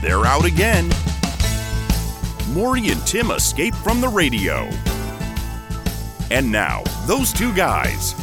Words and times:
they're 0.00 0.24
out 0.24 0.44
again. 0.44 0.88
Maury 2.50 2.88
and 2.88 3.06
Tim 3.06 3.30
escape 3.30 3.74
from 3.74 4.00
the 4.00 4.08
radio. 4.08 4.68
And 6.30 6.50
now, 6.50 6.82
those 7.06 7.32
two 7.32 7.54
guys 7.54 8.14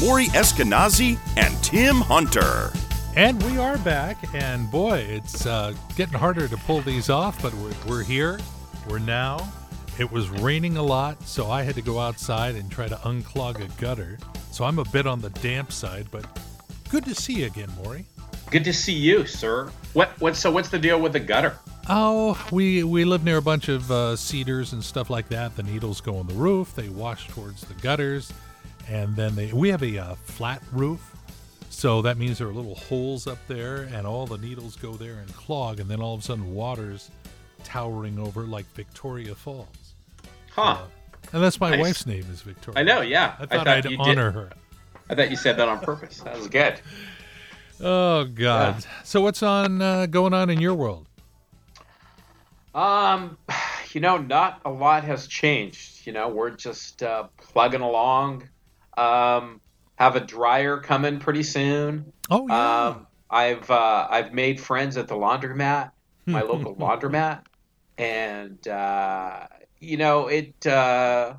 Maury 0.00 0.26
Eskenazi 0.26 1.18
and 1.36 1.56
Tim 1.64 1.96
Hunter. 1.96 2.70
And 3.16 3.42
we 3.44 3.56
are 3.56 3.78
back, 3.78 4.18
and 4.34 4.70
boy, 4.70 4.98
it's 4.98 5.46
uh, 5.46 5.72
getting 5.96 6.18
harder 6.18 6.48
to 6.48 6.56
pull 6.58 6.82
these 6.82 7.08
off, 7.08 7.40
but 7.40 7.54
we're, 7.54 7.72
we're 7.88 8.02
here. 8.02 8.38
We're 8.90 8.98
now. 8.98 9.50
It 9.98 10.12
was 10.12 10.28
raining 10.28 10.76
a 10.76 10.82
lot, 10.82 11.22
so 11.22 11.50
I 11.50 11.62
had 11.62 11.74
to 11.76 11.82
go 11.82 11.98
outside 11.98 12.56
and 12.56 12.70
try 12.70 12.88
to 12.88 12.96
unclog 12.96 13.64
a 13.64 13.80
gutter. 13.80 14.18
So 14.50 14.64
I'm 14.66 14.78
a 14.78 14.84
bit 14.84 15.06
on 15.06 15.22
the 15.22 15.30
damp 15.30 15.72
side, 15.72 16.08
but 16.10 16.26
good 16.90 17.06
to 17.06 17.14
see 17.14 17.40
you 17.40 17.46
again, 17.46 17.70
Maury. 17.82 18.04
Good 18.50 18.64
to 18.64 18.72
see 18.72 18.92
you, 18.92 19.26
sir. 19.26 19.70
What? 19.92 20.10
What? 20.20 20.36
So, 20.36 20.50
what's 20.50 20.68
the 20.68 20.78
deal 20.78 21.00
with 21.00 21.12
the 21.12 21.20
gutter? 21.20 21.58
Oh, 21.88 22.40
we 22.52 22.84
we 22.84 23.04
live 23.04 23.24
near 23.24 23.38
a 23.38 23.42
bunch 23.42 23.68
of 23.68 23.90
uh, 23.90 24.16
cedars 24.16 24.72
and 24.72 24.82
stuff 24.82 25.10
like 25.10 25.28
that. 25.28 25.56
The 25.56 25.62
needles 25.62 26.00
go 26.00 26.16
on 26.18 26.26
the 26.26 26.34
roof. 26.34 26.74
They 26.74 26.88
wash 26.88 27.28
towards 27.28 27.62
the 27.62 27.74
gutters, 27.74 28.32
and 28.88 29.14
then 29.16 29.34
they 29.34 29.52
we 29.52 29.68
have 29.70 29.82
a 29.82 29.98
uh, 29.98 30.14
flat 30.14 30.62
roof, 30.72 31.14
so 31.70 32.02
that 32.02 32.18
means 32.18 32.38
there 32.38 32.48
are 32.48 32.52
little 32.52 32.74
holes 32.76 33.26
up 33.26 33.38
there, 33.48 33.82
and 33.92 34.06
all 34.06 34.26
the 34.26 34.38
needles 34.38 34.76
go 34.76 34.92
there 34.92 35.14
and 35.14 35.32
clog, 35.34 35.80
and 35.80 35.88
then 35.90 36.00
all 36.00 36.14
of 36.14 36.20
a 36.20 36.22
sudden 36.24 36.54
water's 36.54 37.10
towering 37.64 38.18
over 38.18 38.42
like 38.44 38.66
Victoria 38.74 39.34
Falls. 39.34 39.94
Huh? 40.52 40.62
Uh, 40.62 40.78
and 41.32 41.42
that's 41.42 41.60
my 41.60 41.70
Nice. 41.70 41.80
wife's 41.80 42.06
name 42.06 42.24
is 42.32 42.42
Victoria. 42.42 42.78
I 42.78 42.82
know. 42.84 43.00
Yeah. 43.00 43.34
I 43.40 43.46
thought, 43.46 43.66
I'd 43.66 43.84
you 43.86 43.96
honor 43.98 44.30
did. 44.30 44.34
her. 44.34 44.50
I 45.10 45.14
thought 45.16 45.30
you 45.30 45.36
said 45.36 45.56
that 45.56 45.68
on 45.68 45.80
purpose. 45.80 46.20
That 46.20 46.36
was 46.38 46.46
good. 46.48 46.80
Oh 47.80 48.24
God! 48.24 48.84
So 49.04 49.20
what's 49.20 49.42
on 49.42 49.82
uh, 49.82 50.06
going 50.06 50.32
on 50.32 50.50
in 50.50 50.60
your 50.60 50.74
world? 50.74 51.06
Um, 52.74 53.38
you 53.92 54.00
know, 54.00 54.18
not 54.18 54.60
a 54.64 54.70
lot 54.70 55.04
has 55.04 55.26
changed. 55.26 56.06
You 56.06 56.12
know, 56.12 56.28
we're 56.28 56.50
just 56.50 57.02
uh, 57.02 57.28
plugging 57.38 57.80
along. 57.80 58.48
Um, 58.96 59.60
have 59.96 60.16
a 60.16 60.20
dryer 60.20 60.78
coming 60.78 61.18
pretty 61.18 61.42
soon. 61.42 62.12
Oh 62.30 62.46
yeah. 62.48 62.86
Um, 62.86 63.06
I've 63.28 63.70
uh, 63.70 64.06
I've 64.08 64.32
made 64.32 64.60
friends 64.60 64.96
at 64.96 65.08
the 65.08 65.14
laundromat, 65.14 65.90
my 66.26 66.42
local 66.42 66.76
laundromat, 66.76 67.42
and 67.98 68.66
uh, 68.68 69.46
you 69.80 69.96
know 69.96 70.28
it. 70.28 70.66
Uh, 70.66 71.34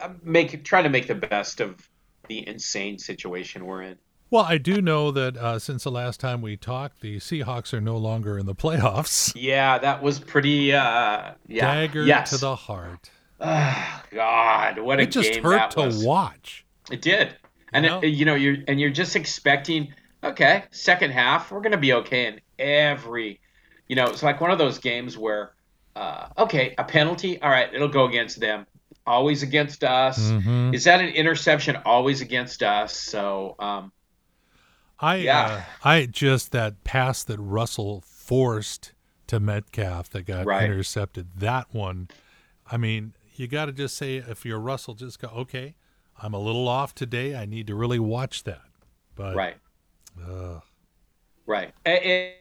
I'm 0.00 0.20
make 0.22 0.64
trying 0.64 0.84
to 0.84 0.90
make 0.90 1.06
the 1.06 1.14
best 1.14 1.60
of 1.60 1.88
the 2.28 2.46
insane 2.46 2.98
situation 2.98 3.66
we're 3.66 3.82
in. 3.82 3.98
Well, 4.32 4.46
I 4.48 4.56
do 4.56 4.80
know 4.80 5.10
that 5.10 5.36
uh, 5.36 5.58
since 5.58 5.84
the 5.84 5.90
last 5.90 6.18
time 6.18 6.40
we 6.40 6.56
talked, 6.56 7.02
the 7.02 7.18
Seahawks 7.18 7.74
are 7.74 7.82
no 7.82 7.98
longer 7.98 8.38
in 8.38 8.46
the 8.46 8.54
playoffs. 8.54 9.30
Yeah, 9.42 9.76
that 9.76 10.02
was 10.02 10.18
pretty. 10.18 10.72
Uh, 10.72 11.32
yeah, 11.48 11.74
Dagger 11.74 12.04
yes. 12.04 12.30
to 12.30 12.38
the 12.38 12.56
heart. 12.56 13.10
Ah, 13.42 14.02
God, 14.10 14.78
what 14.78 15.00
a 15.00 15.02
It 15.02 15.10
just 15.10 15.32
game 15.34 15.42
hurt 15.42 15.56
that 15.58 15.70
to 15.72 15.80
was. 15.82 16.02
watch. 16.02 16.64
It 16.90 17.02
did, 17.02 17.36
and 17.74 17.84
know? 17.84 18.00
It, 18.00 18.06
you 18.08 18.24
know 18.24 18.34
you're 18.34 18.56
and 18.66 18.80
you're 18.80 18.88
just 18.90 19.16
expecting. 19.16 19.92
Okay, 20.24 20.64
second 20.70 21.10
half 21.10 21.50
we're 21.52 21.60
gonna 21.60 21.76
be 21.76 21.92
okay 21.92 22.26
in 22.28 22.40
every. 22.58 23.38
You 23.86 23.96
know, 23.96 24.06
it's 24.06 24.22
like 24.22 24.40
one 24.40 24.50
of 24.50 24.56
those 24.56 24.78
games 24.78 25.18
where, 25.18 25.52
uh, 25.94 26.28
okay, 26.38 26.74
a 26.78 26.84
penalty. 26.84 27.38
All 27.42 27.50
right, 27.50 27.68
it'll 27.74 27.88
go 27.88 28.06
against 28.06 28.40
them. 28.40 28.66
Always 29.06 29.42
against 29.42 29.84
us. 29.84 30.18
Mhm. 30.18 30.74
Is 30.74 30.84
that 30.84 31.00
an 31.02 31.08
interception? 31.08 31.76
Always 31.84 32.22
against 32.22 32.62
us. 32.62 32.96
So, 32.96 33.56
um, 33.58 33.92
I 35.02 35.16
Yeah. 35.16 35.44
uh, 35.44 35.62
I 35.88 36.06
just 36.06 36.52
that 36.52 36.84
pass 36.84 37.24
that 37.24 37.38
Russell 37.38 38.02
forced 38.06 38.92
to 39.26 39.40
Metcalf 39.40 40.08
that 40.10 40.22
got 40.22 40.46
Right. 40.46 40.64
intercepted. 40.64 41.28
That 41.36 41.72
one, 41.74 42.08
I 42.70 42.76
mean, 42.76 43.14
you 43.34 43.48
got 43.48 43.66
to 43.66 43.72
just 43.72 43.96
say 43.96 44.16
if 44.16 44.44
you're 44.44 44.60
Russell, 44.60 44.94
just 44.94 45.20
go 45.20 45.28
okay. 45.28 45.74
I'm 46.22 46.34
a 46.34 46.38
little 46.38 46.68
off 46.68 46.94
today. 46.94 47.34
I 47.34 47.46
need 47.46 47.66
to 47.66 47.74
really 47.74 47.98
watch 47.98 48.44
that. 48.44 48.62
But 49.16 49.34
right. 49.34 49.56
uh, 50.24 50.60
Right. 51.46 51.74
It, 51.84 52.36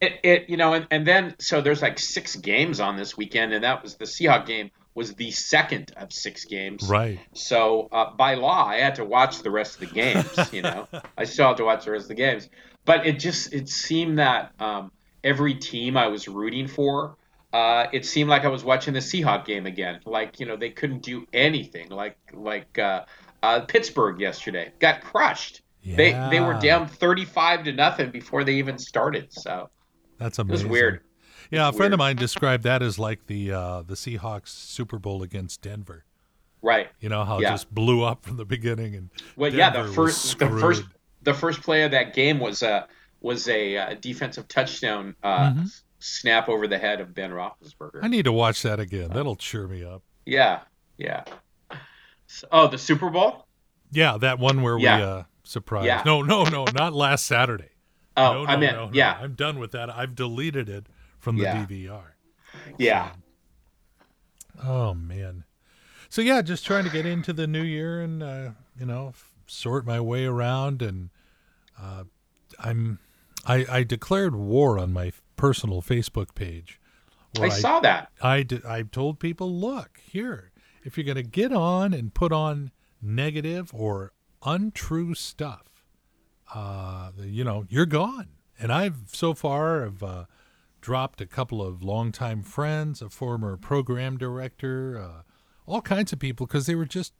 it, 0.00 0.20
it, 0.22 0.48
you 0.50 0.56
know, 0.56 0.74
and, 0.74 0.86
and 0.90 1.06
then 1.06 1.34
so 1.40 1.60
there's 1.60 1.82
like 1.82 1.98
six 1.98 2.36
games 2.36 2.78
on 2.78 2.96
this 2.96 3.16
weekend, 3.16 3.52
and 3.52 3.64
that 3.64 3.82
was 3.82 3.96
the 3.96 4.04
Seahawk 4.04 4.46
game 4.46 4.70
was 4.94 5.14
the 5.14 5.30
second 5.30 5.92
of 5.96 6.12
six 6.12 6.44
games. 6.44 6.88
right. 6.88 7.18
So 7.32 7.88
uh, 7.90 8.12
by 8.12 8.34
law, 8.34 8.66
I 8.66 8.76
had 8.76 8.94
to 8.96 9.04
watch 9.04 9.42
the 9.42 9.50
rest 9.50 9.74
of 9.74 9.80
the 9.88 9.94
games. 9.94 10.52
You 10.52 10.62
know, 10.62 10.86
I 11.18 11.24
still 11.24 11.48
have 11.48 11.56
to 11.56 11.64
watch 11.64 11.84
the 11.84 11.90
rest 11.90 12.04
of 12.04 12.08
the 12.08 12.14
games. 12.14 12.48
But 12.84 13.06
it 13.06 13.18
just 13.18 13.52
it 13.52 13.68
seemed 13.68 14.18
that 14.18 14.52
um, 14.60 14.92
every 15.22 15.54
team 15.54 15.96
I 15.96 16.08
was 16.08 16.28
rooting 16.28 16.68
for, 16.68 17.16
uh, 17.52 17.86
it 17.92 18.04
seemed 18.04 18.30
like 18.30 18.44
I 18.44 18.48
was 18.48 18.62
watching 18.62 18.94
the 18.94 19.00
Seahawk 19.00 19.44
game 19.46 19.66
again. 19.66 20.00
Like 20.04 20.38
you 20.38 20.46
know, 20.46 20.56
they 20.56 20.70
couldn't 20.70 21.02
do 21.02 21.26
anything. 21.32 21.88
Like 21.88 22.16
like 22.32 22.78
uh, 22.78 23.04
uh, 23.42 23.60
Pittsburgh 23.60 24.20
yesterday 24.20 24.72
got 24.78 25.02
crushed. 25.02 25.62
Yeah. 25.82 25.96
They 25.96 26.12
they 26.30 26.40
were 26.40 26.54
down 26.54 26.88
thirty 26.88 27.24
five 27.24 27.64
to 27.64 27.72
nothing 27.72 28.10
before 28.10 28.44
they 28.44 28.54
even 28.54 28.78
started. 28.78 29.32
So 29.32 29.70
That's 30.18 30.38
it 30.38 30.42
amazing. 30.42 30.68
was 30.68 30.72
weird. 30.72 31.00
Yeah, 31.54 31.66
a 31.66 31.68
It's 31.68 31.76
friend 31.76 31.92
of 31.94 31.98
mine 31.98 32.16
described 32.16 32.64
that 32.64 32.82
as 32.82 32.98
like 32.98 33.26
the 33.26 33.52
uh, 33.52 33.82
the 33.82 33.94
Seahawks 33.94 34.48
Super 34.48 34.98
Bowl 34.98 35.22
against 35.22 35.62
Denver. 35.62 36.04
Right. 36.62 36.88
You 37.00 37.08
know 37.10 37.24
how 37.24 37.38
it 37.38 37.42
just 37.42 37.72
blew 37.74 38.02
up 38.02 38.24
from 38.24 38.36
the 38.38 38.44
beginning 38.44 38.94
and 38.94 39.10
Well, 39.36 39.52
yeah, 39.52 39.70
the 39.70 39.92
first 39.92 40.38
the 40.38 40.48
first 40.48 40.82
the 41.22 41.34
first 41.34 41.62
play 41.62 41.82
of 41.82 41.90
that 41.90 42.14
game 42.14 42.38
was 42.40 42.62
a 42.62 42.88
was 43.20 43.48
a 43.48 43.76
uh, 43.76 43.94
defensive 44.00 44.48
touchdown 44.48 45.14
uh, 45.22 45.50
Mhm. 45.50 45.80
snap 45.98 46.48
over 46.48 46.66
the 46.66 46.78
head 46.78 47.00
of 47.00 47.14
Ben 47.14 47.30
Roethlisberger. 47.30 48.00
I 48.02 48.08
need 48.08 48.24
to 48.26 48.32
watch 48.32 48.62
that 48.62 48.80
again. 48.80 49.10
That'll 49.12 49.36
cheer 49.36 49.66
me 49.68 49.82
up. 49.84 50.02
yeah, 50.26 50.60
yeah. 50.98 51.24
So- 52.26 52.48
oh, 52.52 52.66
the 52.68 52.78
Super 52.78 53.10
Bowl. 53.10 53.46
Yeah, 53.92 54.16
that 54.18 54.38
one 54.38 54.62
where 54.62 54.78
Yeah. 54.78 54.96
we 54.96 55.02
uh 55.02 55.22
surprised. 55.44 55.86
Yeah. 55.86 56.02
No, 56.06 56.22
no, 56.22 56.44
no, 56.44 56.64
not 56.74 56.92
last 56.94 57.26
Saturday. 57.26 57.68
Oh, 58.16 58.32
no, 58.32 58.44
no, 58.44 58.50
I 58.50 58.56
meant 58.56 58.76
no, 58.76 58.86
no. 58.86 58.90
yeah, 58.94 59.18
I'm 59.20 59.34
done 59.34 59.58
with 59.58 59.72
that. 59.72 59.90
I've 59.90 60.14
deleted 60.14 60.68
it 60.68 60.86
from 61.24 61.36
the 61.38 61.44
Yeah. 61.44 61.66
DVR. 61.66 62.04
yeah. 62.78 63.12
Oh 64.62 64.94
man. 64.94 65.44
So 66.08 66.22
yeah, 66.22 66.42
just 66.42 66.64
trying 66.64 66.84
to 66.84 66.90
get 66.90 67.06
into 67.06 67.32
the 67.32 67.46
new 67.46 67.62
year 67.62 68.00
and 68.00 68.22
uh, 68.22 68.50
you 68.78 68.86
know 68.86 69.08
f- 69.08 69.32
sort 69.46 69.84
my 69.84 70.00
way 70.00 70.26
around, 70.26 70.80
and 70.82 71.10
uh, 71.80 72.04
I'm 72.60 73.00
I, 73.46 73.66
I 73.68 73.82
declared 73.82 74.36
war 74.36 74.78
on 74.78 74.92
my 74.92 75.12
personal 75.36 75.82
Facebook 75.82 76.34
page. 76.34 76.78
I 77.40 77.48
saw 77.48 77.80
that. 77.80 78.10
I 78.22 78.44
did, 78.44 78.64
I 78.64 78.82
told 78.82 79.18
people, 79.18 79.52
look 79.52 79.98
here, 80.04 80.52
if 80.84 80.96
you're 80.96 81.04
going 81.04 81.16
to 81.16 81.24
get 81.24 81.52
on 81.52 81.92
and 81.92 82.14
put 82.14 82.30
on 82.32 82.70
negative 83.02 83.72
or 83.74 84.12
untrue 84.44 85.14
stuff, 85.14 85.84
uh, 86.54 87.10
you 87.20 87.42
know, 87.42 87.64
you're 87.68 87.86
gone. 87.86 88.28
And 88.56 88.70
I've 88.72 88.98
so 89.08 89.34
far 89.34 89.82
have 89.82 90.00
uh, 90.00 90.24
dropped 90.84 91.22
a 91.22 91.26
couple 91.26 91.62
of 91.62 91.82
longtime 91.82 92.42
friends, 92.42 93.00
a 93.00 93.08
former 93.08 93.56
program 93.56 94.18
director, 94.18 95.00
uh, 95.02 95.22
all 95.64 95.80
kinds 95.80 96.12
of 96.12 96.18
people 96.18 96.44
because 96.44 96.66
they 96.66 96.74
were 96.74 96.84
just, 96.84 97.14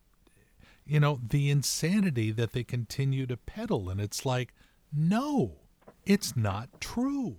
you 0.84 1.00
know, 1.00 1.19
the 1.26 1.48
insanity 1.48 2.30
that 2.30 2.52
they 2.52 2.62
continue 2.62 3.25
to 3.25 3.38
peddle. 3.38 3.88
And 3.88 4.02
it's 4.02 4.26
like, 4.26 4.52
no, 4.92 5.60
it's 6.04 6.36
not 6.36 6.78
true. 6.78 7.38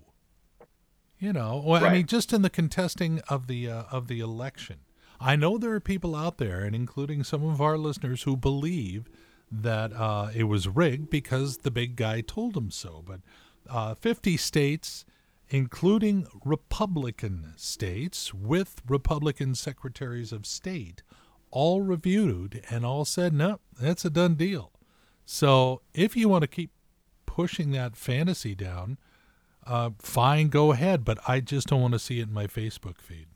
You 1.19 1.31
know, 1.31 1.61
well, 1.63 1.85
I 1.85 1.93
mean, 1.93 2.07
just 2.07 2.33
in 2.33 2.41
the 2.41 2.49
contesting 2.49 3.21
of 3.29 3.45
the 3.45 3.69
uh, 3.69 3.83
of 3.91 4.07
the 4.07 4.19
election, 4.19 4.79
I 5.19 5.35
know 5.35 5.59
there 5.59 5.73
are 5.73 5.79
people 5.79 6.15
out 6.15 6.39
there, 6.39 6.61
and 6.61 6.75
including 6.75 7.23
some 7.23 7.45
of 7.45 7.61
our 7.61 7.77
listeners, 7.77 8.23
who 8.23 8.35
believe 8.35 9.07
that 9.49 9.93
uh, 9.93 10.31
it 10.35 10.45
was 10.45 10.67
rigged 10.67 11.09
because 11.11 11.59
the 11.59 11.71
big 11.71 11.95
guy 11.95 12.21
told 12.21 12.55
them 12.55 12.69
so. 12.71 13.03
But 13.07 13.21
uh, 13.69 13.93
50 13.95 14.35
states, 14.37 15.05
including 15.49 16.27
Republican 16.43 17.53
states 17.55 18.33
with 18.33 18.81
Republican 18.87 19.55
secretaries 19.55 20.31
of 20.31 20.45
state, 20.45 21.03
all 21.51 21.81
reviewed 21.81 22.61
and 22.69 22.85
all 22.85 23.05
said, 23.05 23.33
no, 23.33 23.59
that's 23.79 24.05
a 24.05 24.09
done 24.09 24.35
deal. 24.35 24.71
So 25.25 25.81
if 25.93 26.15
you 26.15 26.29
want 26.29 26.41
to 26.43 26.47
keep 26.47 26.71
pushing 27.25 27.71
that 27.71 27.95
fantasy 27.95 28.55
down, 28.55 28.97
uh, 29.65 29.91
fine, 29.99 30.49
go 30.49 30.71
ahead. 30.71 31.03
But 31.03 31.17
I 31.27 31.39
just 31.39 31.67
don't 31.67 31.81
want 31.81 31.93
to 31.93 31.99
see 31.99 32.19
it 32.19 32.27
in 32.27 32.33
my 32.33 32.47
Facebook 32.47 32.99
feed. 32.99 33.27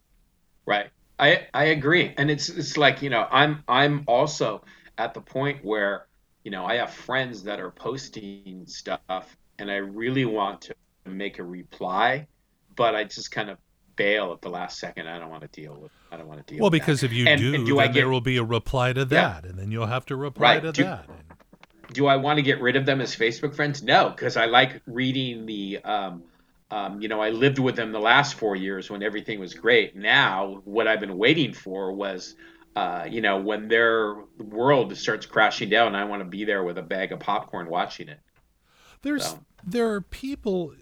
Right. 0.65 0.91
I 1.19 1.47
I 1.53 1.65
agree, 1.65 2.13
and 2.17 2.31
it's 2.31 2.47
it's 2.49 2.77
like 2.77 3.01
you 3.01 3.09
know 3.09 3.27
I'm 3.29 3.63
I'm 3.67 4.03
also 4.07 4.63
at 4.97 5.13
the 5.13 5.21
point 5.21 5.63
where 5.65 6.07
you 6.43 6.51
know 6.51 6.65
I 6.65 6.75
have 6.75 6.91
friends 6.91 7.43
that 7.43 7.59
are 7.59 7.71
posting 7.71 8.63
stuff, 8.67 9.35
and 9.59 9.69
I 9.69 9.77
really 9.77 10.25
want 10.25 10.61
to 10.61 10.75
make 11.09 11.39
a 11.39 11.43
reply, 11.43 12.27
but 12.75 12.95
I 12.95 13.03
just 13.03 13.31
kind 13.31 13.49
of 13.49 13.57
bail 13.95 14.31
at 14.31 14.41
the 14.41 14.49
last 14.49 14.79
second. 14.79 15.07
I 15.07 15.19
don't 15.19 15.29
want 15.29 15.41
to 15.41 15.61
deal 15.61 15.75
with. 15.79 15.91
I 16.11 16.17
don't 16.17 16.27
want 16.27 16.45
to 16.45 16.53
deal. 16.53 16.61
Well, 16.61 16.69
with 16.71 16.79
that. 16.79 16.85
because 16.85 17.03
if 17.03 17.11
you 17.11 17.27
And- 17.27 17.39
do, 17.41 17.53
and 17.53 17.65
do 17.65 17.75
then 17.75 17.83
I 17.83 17.87
get- 17.87 17.93
there 17.95 18.09
will 18.09 18.21
be 18.21 18.37
a 18.37 18.43
reply 18.43 18.93
to 18.93 19.03
that, 19.05 19.43
and 19.45 19.57
then 19.59 19.71
you'll 19.71 19.87
have 19.87 20.05
to 20.07 20.15
reply 20.15 20.55
Right. 20.55 20.61
to 20.63 20.71
Do- 20.71 20.83
that. 20.83 21.05
do 21.93 22.05
I 22.07 22.15
want 22.15 22.37
to 22.37 22.43
get 22.43 22.61
rid 22.61 22.75
of 22.75 22.85
them 22.85 23.01
as 23.01 23.15
Facebook 23.15 23.55
friends? 23.55 23.81
No, 23.83 24.09
because 24.09 24.37
I 24.37 24.45
like 24.45 24.81
reading 24.85 25.45
the 25.45 25.79
um, 25.83 26.23
um, 26.71 27.01
you 27.01 27.07
know, 27.07 27.19
I 27.19 27.31
lived 27.31 27.57
with 27.57 27.75
them 27.75 27.91
the 27.91 27.99
last 27.99 28.35
four 28.35 28.55
years 28.55 28.91
when 28.91 29.01
everything 29.01 29.39
was 29.39 29.55
great. 29.55 29.95
Now, 29.95 30.61
what 30.65 30.87
I've 30.87 30.99
been 30.99 31.17
waiting 31.17 31.51
for 31.51 31.91
was, 31.91 32.35
uh, 32.75 33.07
you 33.09 33.21
know, 33.21 33.39
when 33.39 33.67
their 33.69 34.17
world 34.37 34.95
starts 34.95 35.25
crashing 35.25 35.69
down, 35.69 35.95
I 35.95 36.03
want 36.05 36.21
to 36.21 36.25
be 36.29 36.45
there 36.45 36.63
with 36.63 36.77
a 36.77 36.83
bag 36.83 37.11
of 37.11 37.19
popcorn 37.19 37.67
watching 37.69 38.07
it. 38.07 38.19
There's 39.01 39.25
so. 39.25 39.39
There 39.63 39.89
are 39.91 40.01
people. 40.01 40.73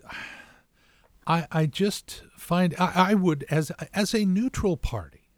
I 1.26 1.48
I 1.52 1.66
just 1.66 2.24
find 2.38 2.76
I, 2.80 3.12
I 3.12 3.14
would 3.14 3.46
as 3.50 3.72
as 3.94 4.14
a 4.14 4.26
neutral 4.26 4.78
party, 4.78 5.30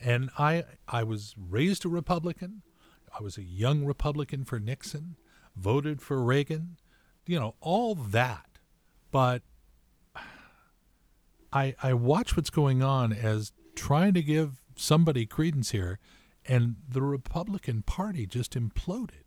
and 0.00 0.30
I 0.38 0.64
I 0.88 1.02
was 1.02 1.34
raised 1.38 1.84
a 1.84 1.88
Republican. 1.88 2.62
I 3.18 3.22
was 3.22 3.36
a 3.36 3.42
young 3.42 3.84
Republican 3.84 4.44
for 4.44 4.60
Nixon, 4.60 5.16
voted 5.56 6.00
for 6.00 6.22
Reagan, 6.22 6.76
you 7.26 7.38
know, 7.38 7.54
all 7.60 7.94
that. 7.94 8.46
But 9.10 9.42
I 11.52 11.74
I 11.82 11.94
watch 11.94 12.36
what's 12.36 12.50
going 12.50 12.82
on 12.82 13.12
as 13.12 13.52
trying 13.74 14.14
to 14.14 14.22
give 14.22 14.60
somebody 14.76 15.26
credence 15.26 15.70
here, 15.70 15.98
and 16.46 16.76
the 16.88 17.02
Republican 17.02 17.82
Party 17.82 18.26
just 18.26 18.54
imploded. 18.54 19.19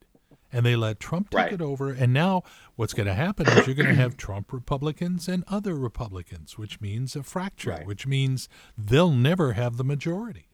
And 0.56 0.64
they 0.64 0.76
let 0.76 1.00
Trump 1.00 1.32
take 1.32 1.38
right. 1.38 1.52
it 1.52 1.62
over. 1.62 1.92
And 1.92 2.14
now 2.14 2.44
what's 2.76 2.94
going 2.94 3.08
to 3.08 3.16
happen 3.16 3.48
is 3.48 3.66
you're 3.66 3.76
going 3.76 3.90
to 3.90 3.96
have 3.96 4.16
Trump 4.16 4.54
Republicans 4.54 5.28
and 5.28 5.44
other 5.48 5.74
Republicans, 5.74 6.60
which 6.60 6.80
means 6.80 7.16
a 7.16 7.24
fracture, 7.24 7.72
right. 7.72 7.88
which 7.88 8.06
means 8.06 8.48
they'll 8.78 9.12
never 9.12 9.54
have 9.54 9.78
the 9.78 9.84
majority. 9.84 10.50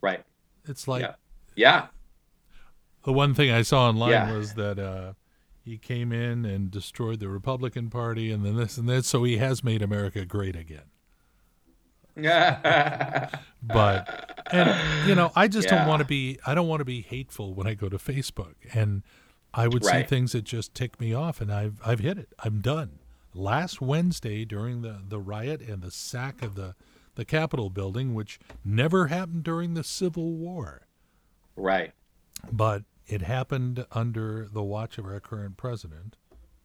Right. 0.00 0.24
It's 0.66 0.88
like, 0.88 1.02
yeah. 1.02 1.14
yeah. 1.54 1.86
The 3.04 3.12
one 3.12 3.34
thing 3.34 3.50
I 3.50 3.60
saw 3.60 3.88
online 3.88 4.12
yeah. 4.12 4.32
was 4.32 4.54
that 4.54 4.78
uh, 4.78 5.12
he 5.62 5.76
came 5.76 6.10
in 6.10 6.46
and 6.46 6.70
destroyed 6.70 7.20
the 7.20 7.28
Republican 7.28 7.90
Party 7.90 8.30
and 8.32 8.44
then 8.44 8.56
this 8.56 8.78
and 8.78 8.88
that. 8.88 9.04
So 9.04 9.24
he 9.24 9.36
has 9.36 9.62
made 9.62 9.82
America 9.82 10.24
great 10.24 10.56
again. 10.56 10.84
but 13.62 14.44
and 14.50 15.08
you 15.08 15.14
know, 15.14 15.32
I 15.34 15.48
just 15.48 15.68
yeah. 15.70 15.78
don't 15.78 15.88
want 15.88 16.00
to 16.00 16.06
be 16.06 16.38
I 16.46 16.54
don't 16.54 16.68
want 16.68 16.80
to 16.80 16.84
be 16.84 17.00
hateful 17.00 17.54
when 17.54 17.66
I 17.66 17.74
go 17.74 17.88
to 17.88 17.98
Facebook 17.98 18.54
and 18.74 19.02
I 19.54 19.68
would 19.68 19.84
right. 19.84 20.04
see 20.04 20.08
things 20.08 20.32
that 20.32 20.44
just 20.44 20.74
tick 20.74 21.00
me 21.00 21.14
off 21.14 21.40
and 21.40 21.52
I've 21.52 21.80
I've 21.84 22.00
hit 22.00 22.18
it. 22.18 22.28
I'm 22.40 22.60
done. 22.60 22.98
Last 23.34 23.80
Wednesday 23.80 24.44
during 24.44 24.82
the 24.82 25.00
the 25.06 25.20
riot 25.20 25.62
and 25.62 25.82
the 25.82 25.90
sack 25.90 26.42
of 26.42 26.54
the 26.54 26.74
the 27.14 27.24
Capitol 27.24 27.70
building, 27.70 28.14
which 28.14 28.38
never 28.64 29.08
happened 29.08 29.44
during 29.44 29.74
the 29.74 29.84
Civil 29.84 30.32
War. 30.32 30.86
Right. 31.56 31.92
But 32.50 32.84
it 33.06 33.22
happened 33.22 33.86
under 33.92 34.48
the 34.50 34.62
watch 34.62 34.98
of 34.98 35.06
our 35.06 35.20
current 35.20 35.56
president, 35.56 36.16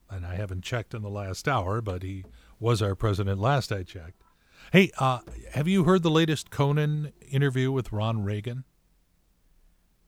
and 0.10 0.26
I 0.26 0.36
haven't 0.36 0.64
checked 0.64 0.94
in 0.94 1.02
the 1.02 1.10
last 1.10 1.48
hour, 1.48 1.82
but 1.82 2.04
he 2.04 2.24
was 2.60 2.82
our 2.82 2.96
president 2.96 3.40
last 3.40 3.72
I 3.72 3.84
checked. 3.84 4.24
Hey, 4.72 4.92
uh, 4.98 5.20
have 5.52 5.68
you 5.68 5.84
heard 5.84 6.04
the 6.04 6.12
latest 6.12 6.50
Conan 6.50 7.14
interview 7.30 7.72
with 7.72 7.92
Ron 7.92 8.24
Reagan? 8.24 8.64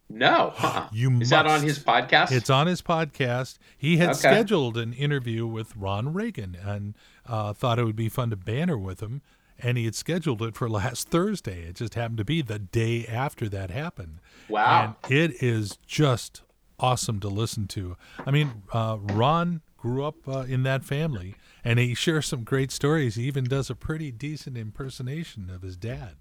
No. 0.09 0.53
Uh-uh. 0.57 0.89
You 0.91 1.11
Is 1.11 1.19
must. 1.19 1.29
that 1.29 1.47
on 1.47 1.61
his 1.61 1.79
podcast? 1.79 2.31
It's 2.31 2.49
on 2.49 2.67
his 2.67 2.81
podcast. 2.81 3.57
He 3.77 3.97
had 3.97 4.09
okay. 4.09 4.17
scheduled 4.19 4.77
an 4.77 4.93
interview 4.93 5.45
with 5.45 5.75
Ron 5.75 6.13
Reagan 6.13 6.57
and 6.61 6.95
uh, 7.27 7.53
thought 7.53 7.79
it 7.79 7.85
would 7.85 7.95
be 7.95 8.09
fun 8.09 8.31
to 8.31 8.35
banter 8.35 8.77
with 8.77 9.01
him 9.01 9.21
and 9.61 9.77
he 9.77 9.85
had 9.85 9.95
scheduled 9.95 10.41
it 10.41 10.55
for 10.55 10.69
last 10.69 11.09
Thursday. 11.09 11.63
It 11.63 11.75
just 11.75 11.93
happened 11.93 12.17
to 12.17 12.25
be 12.25 12.41
the 12.41 12.59
day 12.59 13.05
after 13.05 13.47
that 13.49 13.71
happened. 13.71 14.19
Wow. 14.47 14.95
And 15.03 15.11
it 15.11 15.43
is 15.43 15.77
just 15.85 16.41
awesome 16.79 17.19
to 17.19 17.27
listen 17.27 17.67
to. 17.67 17.97
I 18.25 18.31
mean, 18.31 18.63
uh, 18.71 18.97
Ron 18.99 19.61
grew 19.77 20.03
up 20.03 20.15
uh, 20.27 20.39
in 20.39 20.63
that 20.63 20.83
family, 20.83 21.35
and 21.63 21.79
he 21.79 21.93
shares 21.93 22.27
some 22.27 22.43
great 22.43 22.71
stories. 22.71 23.15
He 23.15 23.23
even 23.23 23.43
does 23.43 23.69
a 23.69 23.75
pretty 23.75 24.11
decent 24.11 24.57
impersonation 24.57 25.49
of 25.49 25.61
his 25.61 25.77
dad. 25.77 26.15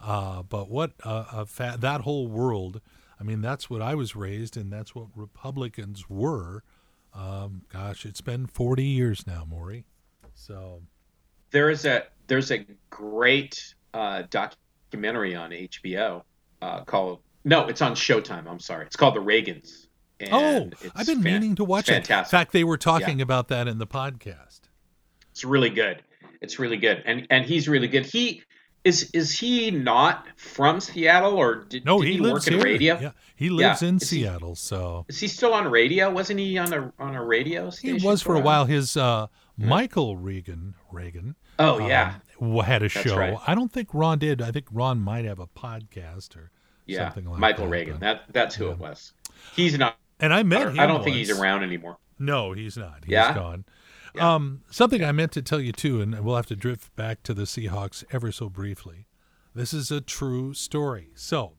Uh, 0.00 0.42
but 0.42 0.68
what 0.68 0.92
a 1.04 1.46
fa- 1.46 1.76
that 1.78 2.02
whole 2.02 2.28
world, 2.28 2.80
I 3.18 3.24
mean, 3.24 3.40
that's 3.40 3.70
what 3.70 3.80
I 3.80 3.94
was 3.94 4.14
raised, 4.14 4.56
and 4.56 4.72
that's 4.72 4.94
what 4.94 5.06
Republicans 5.14 6.08
were. 6.08 6.62
Um, 7.14 7.62
gosh, 7.72 8.04
it's 8.04 8.20
been 8.20 8.46
40 8.46 8.84
years 8.84 9.26
now, 9.26 9.46
Maury. 9.48 9.84
So 10.34 10.82
there 11.50 11.70
is 11.70 11.86
a 11.86 12.04
there's 12.26 12.50
a 12.50 12.66
great 12.90 13.74
uh, 13.94 14.24
documentary 14.28 15.34
on 15.34 15.50
HBO 15.50 16.22
uh, 16.60 16.84
called 16.84 17.20
no, 17.44 17.66
it's 17.68 17.80
on 17.80 17.94
Showtime. 17.94 18.46
I'm 18.48 18.60
sorry, 18.60 18.86
it's 18.86 18.96
called 18.96 19.14
The 19.14 19.20
Reagans. 19.20 19.86
oh, 20.32 20.70
I've 20.94 21.06
been 21.06 21.22
fan- 21.22 21.40
meaning 21.40 21.54
to 21.56 21.64
watch 21.64 21.88
it. 21.88 22.10
In 22.10 22.24
fact, 22.24 22.52
they 22.52 22.64
were 22.64 22.76
talking 22.76 23.18
yeah. 23.18 23.22
about 23.22 23.48
that 23.48 23.68
in 23.68 23.78
the 23.78 23.86
podcast. 23.86 24.60
It's 25.36 25.44
really 25.44 25.68
good. 25.68 26.02
It's 26.40 26.58
really 26.58 26.78
good, 26.78 27.02
and 27.04 27.26
and 27.28 27.44
he's 27.44 27.68
really 27.68 27.88
good. 27.88 28.06
He 28.06 28.42
is 28.84 29.10
is 29.12 29.38
he 29.38 29.70
not 29.70 30.26
from 30.38 30.80
Seattle 30.80 31.34
or 31.34 31.56
did, 31.56 31.84
no? 31.84 32.00
Did 32.00 32.06
he, 32.06 32.14
he 32.14 32.20
lives 32.20 32.32
work 32.32 32.44
here. 32.44 32.58
in 32.58 32.64
radio? 32.64 32.98
Yeah, 32.98 33.10
he 33.34 33.50
lives 33.50 33.82
yeah. 33.82 33.88
in 33.88 33.96
is 33.96 34.08
Seattle. 34.08 34.50
He, 34.50 34.56
so 34.56 35.04
is 35.08 35.20
he 35.20 35.28
still 35.28 35.52
on 35.52 35.70
radio? 35.70 36.10
Wasn't 36.10 36.40
he 36.40 36.56
on 36.56 36.72
a 36.72 36.90
on 36.98 37.14
a 37.14 37.22
radio 37.22 37.68
station? 37.68 37.98
He 37.98 38.06
was 38.06 38.22
for 38.22 38.34
a 38.34 38.40
while. 38.40 38.64
His 38.64 38.96
uh, 38.96 39.26
Michael 39.58 40.16
Reagan 40.16 40.74
Reagan 40.90 41.36
Oh 41.58 41.86
yeah, 41.86 42.14
um, 42.40 42.58
had 42.60 42.82
a 42.82 42.88
show. 42.88 43.16
Right. 43.16 43.36
I 43.46 43.54
don't 43.54 43.70
think 43.70 43.88
Ron 43.92 44.18
did. 44.18 44.40
I 44.40 44.50
think 44.50 44.66
Ron 44.70 45.00
might 45.00 45.26
have 45.26 45.38
a 45.38 45.46
podcast 45.46 46.34
or 46.34 46.50
yeah, 46.86 47.04
something 47.04 47.30
like 47.30 47.38
Michael 47.38 47.64
that. 47.64 47.70
Reagan. 47.70 48.00
That 48.00 48.22
that's 48.32 48.54
who 48.54 48.66
yeah. 48.66 48.72
it 48.72 48.78
was. 48.78 49.12
He's 49.54 49.78
not. 49.78 49.98
And 50.18 50.32
I 50.32 50.42
met 50.42 50.62
him. 50.68 50.80
I 50.80 50.86
don't 50.86 50.96
once. 50.96 51.04
think 51.04 51.16
he's 51.16 51.30
around 51.30 51.62
anymore. 51.62 51.98
No, 52.18 52.52
he's 52.52 52.76
not. 52.76 53.04
He's 53.04 53.12
yeah? 53.12 53.34
gone. 53.34 53.64
Yeah. 54.16 54.34
Um, 54.34 54.62
something 54.70 55.04
I 55.04 55.12
meant 55.12 55.32
to 55.32 55.42
tell 55.42 55.60
you 55.60 55.72
too, 55.72 56.00
and 56.00 56.24
we'll 56.24 56.36
have 56.36 56.46
to 56.46 56.56
drift 56.56 56.94
back 56.96 57.22
to 57.24 57.34
the 57.34 57.42
Seahawks 57.42 58.04
ever 58.10 58.32
so 58.32 58.48
briefly. 58.48 59.06
This 59.54 59.72
is 59.72 59.90
a 59.90 60.00
true 60.00 60.54
story. 60.54 61.10
So, 61.14 61.54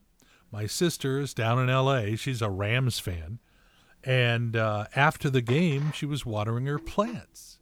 my 0.50 0.66
sister 0.66 1.18
is 1.18 1.34
down 1.34 1.58
in 1.58 1.68
L.A. 1.68 2.16
She's 2.16 2.42
a 2.42 2.50
Rams 2.50 2.98
fan, 2.98 3.38
and 4.04 4.56
uh, 4.56 4.86
after 4.94 5.30
the 5.30 5.42
game, 5.42 5.92
she 5.92 6.06
was 6.06 6.24
watering 6.24 6.66
her 6.66 6.78
plants 6.78 7.58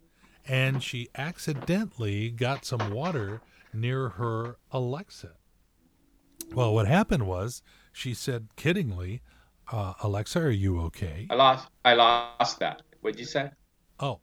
and 0.48 0.82
she 0.82 1.08
accidentally 1.16 2.30
got 2.30 2.64
some 2.64 2.90
water 2.90 3.40
near 3.72 4.10
her 4.10 4.56
Alexa. 4.70 5.32
Well, 6.54 6.72
what 6.74 6.86
happened 6.86 7.26
was 7.26 7.62
she 7.92 8.14
said 8.14 8.48
kiddingly, 8.56 9.20
uh, 9.72 9.94
"Alexa, 10.02 10.40
are 10.40 10.50
you 10.50 10.80
okay?" 10.82 11.26
I 11.30 11.34
lost. 11.34 11.68
I 11.84 11.94
lost 11.94 12.58
that. 12.60 12.82
What'd 13.00 13.18
you 13.18 13.26
say? 13.26 13.50
Oh, 13.98 14.20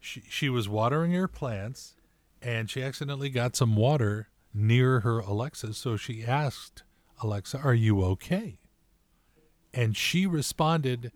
she 0.00 0.22
she 0.28 0.48
was 0.48 0.68
watering 0.68 1.12
her 1.12 1.28
plants, 1.28 1.96
and 2.42 2.70
she 2.70 2.82
accidentally 2.82 3.30
got 3.30 3.56
some 3.56 3.76
water 3.76 4.28
near 4.54 5.00
her 5.00 5.18
Alexa. 5.20 5.74
So 5.74 5.96
she 5.96 6.24
asked 6.24 6.82
Alexa, 7.22 7.58
"Are 7.58 7.74
you 7.74 8.02
okay?" 8.04 8.58
And 9.74 9.96
she 9.96 10.26
responded, 10.26 11.12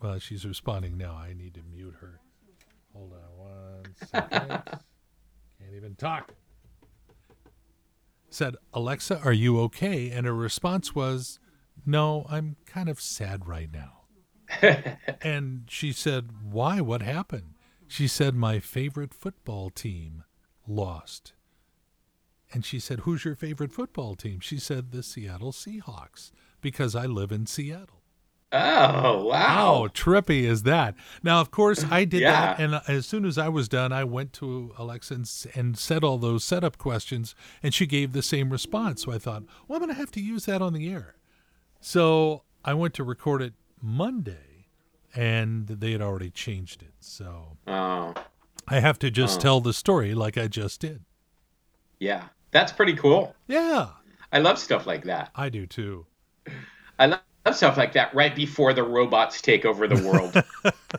"Well, 0.00 0.18
she's 0.18 0.46
responding 0.46 0.96
now. 0.96 1.14
I 1.14 1.34
need 1.34 1.54
to 1.54 1.62
mute 1.62 1.96
her." 2.00 2.20
Hold 2.92 3.12
on 3.12 3.38
one 3.38 3.94
second. 4.06 4.48
Can't 5.58 5.74
even 5.74 5.94
talk. 5.96 6.32
Said, 8.30 8.56
Alexa, 8.72 9.20
are 9.24 9.32
you 9.32 9.60
okay? 9.60 10.10
And 10.10 10.26
her 10.26 10.34
response 10.34 10.94
was, 10.94 11.38
No, 11.84 12.26
I'm 12.28 12.56
kind 12.66 12.88
of 12.88 13.00
sad 13.00 13.46
right 13.46 13.70
now. 13.72 14.96
and 15.22 15.64
she 15.68 15.92
said, 15.92 16.30
Why? 16.42 16.80
What 16.80 17.02
happened? 17.02 17.54
She 17.88 18.08
said, 18.08 18.34
My 18.34 18.58
favorite 18.58 19.14
football 19.14 19.70
team 19.70 20.24
lost. 20.66 21.32
And 22.52 22.64
she 22.64 22.78
said, 22.78 23.00
Who's 23.00 23.24
your 23.24 23.34
favorite 23.34 23.72
football 23.72 24.14
team? 24.14 24.40
She 24.40 24.58
said, 24.58 24.90
The 24.90 25.02
Seattle 25.02 25.52
Seahawks, 25.52 26.30
because 26.60 26.94
I 26.94 27.06
live 27.06 27.32
in 27.32 27.46
Seattle. 27.46 28.02
Oh, 28.52 29.24
wow. 29.24 29.36
How 29.38 29.86
trippy 29.88 30.44
is 30.44 30.62
that? 30.62 30.94
Now, 31.22 31.40
of 31.40 31.50
course, 31.50 31.84
I 31.90 32.04
did 32.04 32.20
yeah. 32.20 32.54
that. 32.54 32.60
And 32.60 32.80
as 32.86 33.04
soon 33.04 33.24
as 33.24 33.38
I 33.38 33.48
was 33.48 33.68
done, 33.68 33.92
I 33.92 34.04
went 34.04 34.32
to 34.34 34.72
Alexa 34.78 35.14
and, 35.14 35.46
and 35.54 35.78
said 35.78 36.04
all 36.04 36.16
those 36.16 36.44
setup 36.44 36.78
questions, 36.78 37.34
and 37.62 37.74
she 37.74 37.86
gave 37.86 38.12
the 38.12 38.22
same 38.22 38.50
response. 38.50 39.02
So 39.02 39.12
I 39.12 39.18
thought, 39.18 39.42
well, 39.66 39.76
I'm 39.76 39.82
going 39.82 39.94
to 39.94 40.00
have 40.00 40.12
to 40.12 40.20
use 40.20 40.46
that 40.46 40.62
on 40.62 40.72
the 40.72 40.88
air. 40.88 41.16
So 41.80 42.44
I 42.64 42.72
went 42.74 42.94
to 42.94 43.04
record 43.04 43.42
it 43.42 43.54
Monday, 43.82 44.55
and 45.16 45.66
they 45.66 45.92
had 45.92 46.02
already 46.02 46.30
changed 46.30 46.82
it. 46.82 46.92
So 47.00 47.56
oh. 47.66 48.14
I 48.68 48.80
have 48.80 48.98
to 49.00 49.10
just 49.10 49.38
oh. 49.38 49.42
tell 49.42 49.60
the 49.60 49.72
story 49.72 50.14
like 50.14 50.36
I 50.36 50.46
just 50.46 50.80
did. 50.80 51.02
Yeah. 51.98 52.24
That's 52.50 52.72
pretty 52.72 52.94
cool. 52.94 53.34
Yeah. 53.48 53.88
I 54.32 54.38
love 54.38 54.58
stuff 54.58 54.86
like 54.86 55.04
that. 55.04 55.30
I 55.34 55.48
do 55.48 55.66
too. 55.66 56.06
I 56.98 57.06
love 57.06 57.20
stuff 57.52 57.76
like 57.76 57.92
that 57.94 58.14
right 58.14 58.34
before 58.34 58.72
the 58.72 58.82
robots 58.82 59.40
take 59.40 59.64
over 59.64 59.86
the 59.88 60.02
world. 60.06 60.32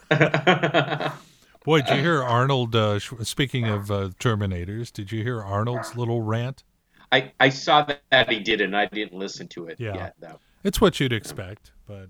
Boy, 1.64 1.82
did 1.82 1.98
you 1.98 2.02
hear 2.02 2.24
Arnold? 2.24 2.76
Uh, 2.76 3.00
speaking 3.00 3.66
of 3.66 3.92
uh, 3.92 4.10
Terminators, 4.20 4.92
did 4.94 5.12
you 5.12 5.24
hear 5.24 5.42
Arnold's 5.42 5.98
little 5.98 6.22
rant? 6.22 6.64
I, 7.12 7.32
I 7.40 7.50
saw 7.50 7.86
that 8.12 8.30
he 8.30 8.40
did, 8.40 8.62
and 8.62 8.76
I 8.76 8.86
didn't 8.86 9.18
listen 9.18 9.48
to 9.50 9.68
it 9.68 9.80
yeah. 9.80 9.96
yet. 9.96 10.16
Though 10.20 10.40
it's 10.64 10.82
what 10.82 11.00
you'd 11.00 11.14
expect, 11.14 11.72
but 11.88 12.10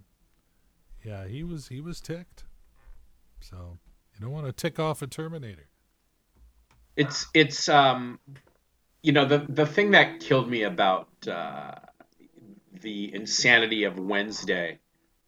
yeah, 1.08 1.26
he 1.28 1.44
was 1.44 1.70
he 1.70 1.80
was 1.80 2.02
ticked. 2.02 2.44
So 3.40 3.78
you 4.14 4.22
don't 4.22 4.32
want 4.32 4.48
to 4.48 4.52
tick 4.52 4.78
off 4.80 5.02
a 5.02 5.08
Terminator. 5.08 5.70
it's 6.98 7.28
it's 7.34 7.70
um, 7.70 8.20
you 9.04 9.14
know 9.14 9.26
the 9.26 9.46
the 9.48 9.66
thing 9.66 9.92
that 9.92 10.20
killed 10.20 10.50
me 10.50 10.64
about 10.64 11.08
uh, 11.28 11.76
the 12.82 13.14
insanity 13.16 13.86
of 13.86 13.98
Wednesday 14.00 14.80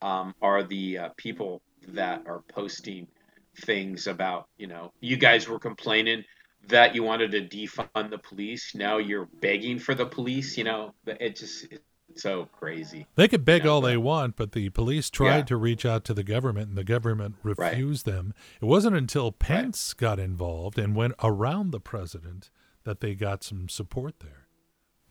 um, 0.02 0.36
are 0.42 0.64
the 0.64 0.98
uh, 0.98 1.10
people 1.18 1.62
that 1.90 2.24
are 2.28 2.42
posting 2.50 3.08
things 3.58 4.08
about 4.08 4.48
you 4.58 4.68
know 4.68 4.92
you 5.00 5.18
guys 5.18 5.48
were 5.48 5.60
complaining 5.60 6.24
that 6.68 6.94
you 6.96 7.04
wanted 7.04 7.32
to 7.32 7.42
defund 7.42 8.10
the 8.10 8.18
police 8.18 8.76
now 8.76 8.98
you're 8.98 9.30
begging 9.42 9.80
for 9.80 9.96
the 9.96 10.06
police 10.06 10.58
you 10.58 10.66
know 10.66 10.94
it 11.08 11.38
just 11.38 11.68
it's 11.72 11.84
so 12.22 12.48
crazy 12.58 13.08
They 13.16 13.28
could 13.28 13.46
beg 13.46 13.62
You 13.62 13.66
know, 13.68 13.74
all 13.76 13.82
they 13.82 13.98
want, 13.98 14.36
but 14.36 14.52
the 14.52 14.70
police 14.70 15.10
tried 15.10 15.38
Yeah. 15.38 15.44
to 15.44 15.58
reach 15.58 15.86
out 15.86 16.04
to 16.06 16.14
the 16.14 16.24
government, 16.24 16.70
and 16.70 16.78
the 16.78 16.84
government 16.84 17.36
Right. 17.44 17.58
refused 17.74 18.06
them. 18.06 18.34
It 18.62 18.66
wasn't 18.66 18.96
until 18.96 19.32
Pence 19.32 19.94
got 19.94 20.20
involved 20.20 20.78
and 20.80 20.96
went 20.96 21.14
around 21.24 21.72
the 21.72 21.80
president 21.80 22.50
that 22.84 23.00
they 23.02 23.16
got 23.16 23.44
some 23.44 23.70
support 23.70 24.20
there. 24.20 24.48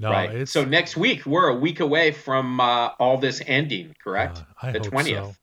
No, 0.00 0.10
right 0.10 0.32
it's 0.32 0.52
so 0.52 0.64
next 0.64 0.96
week 0.96 1.26
we're 1.26 1.48
a 1.48 1.56
week 1.56 1.80
away 1.80 2.12
from 2.12 2.60
uh, 2.60 2.90
all 3.00 3.18
this 3.18 3.42
ending 3.46 3.94
correct 4.02 4.44
uh, 4.62 4.70
the 4.72 4.78
20th 4.80 5.06
so. 5.26 5.34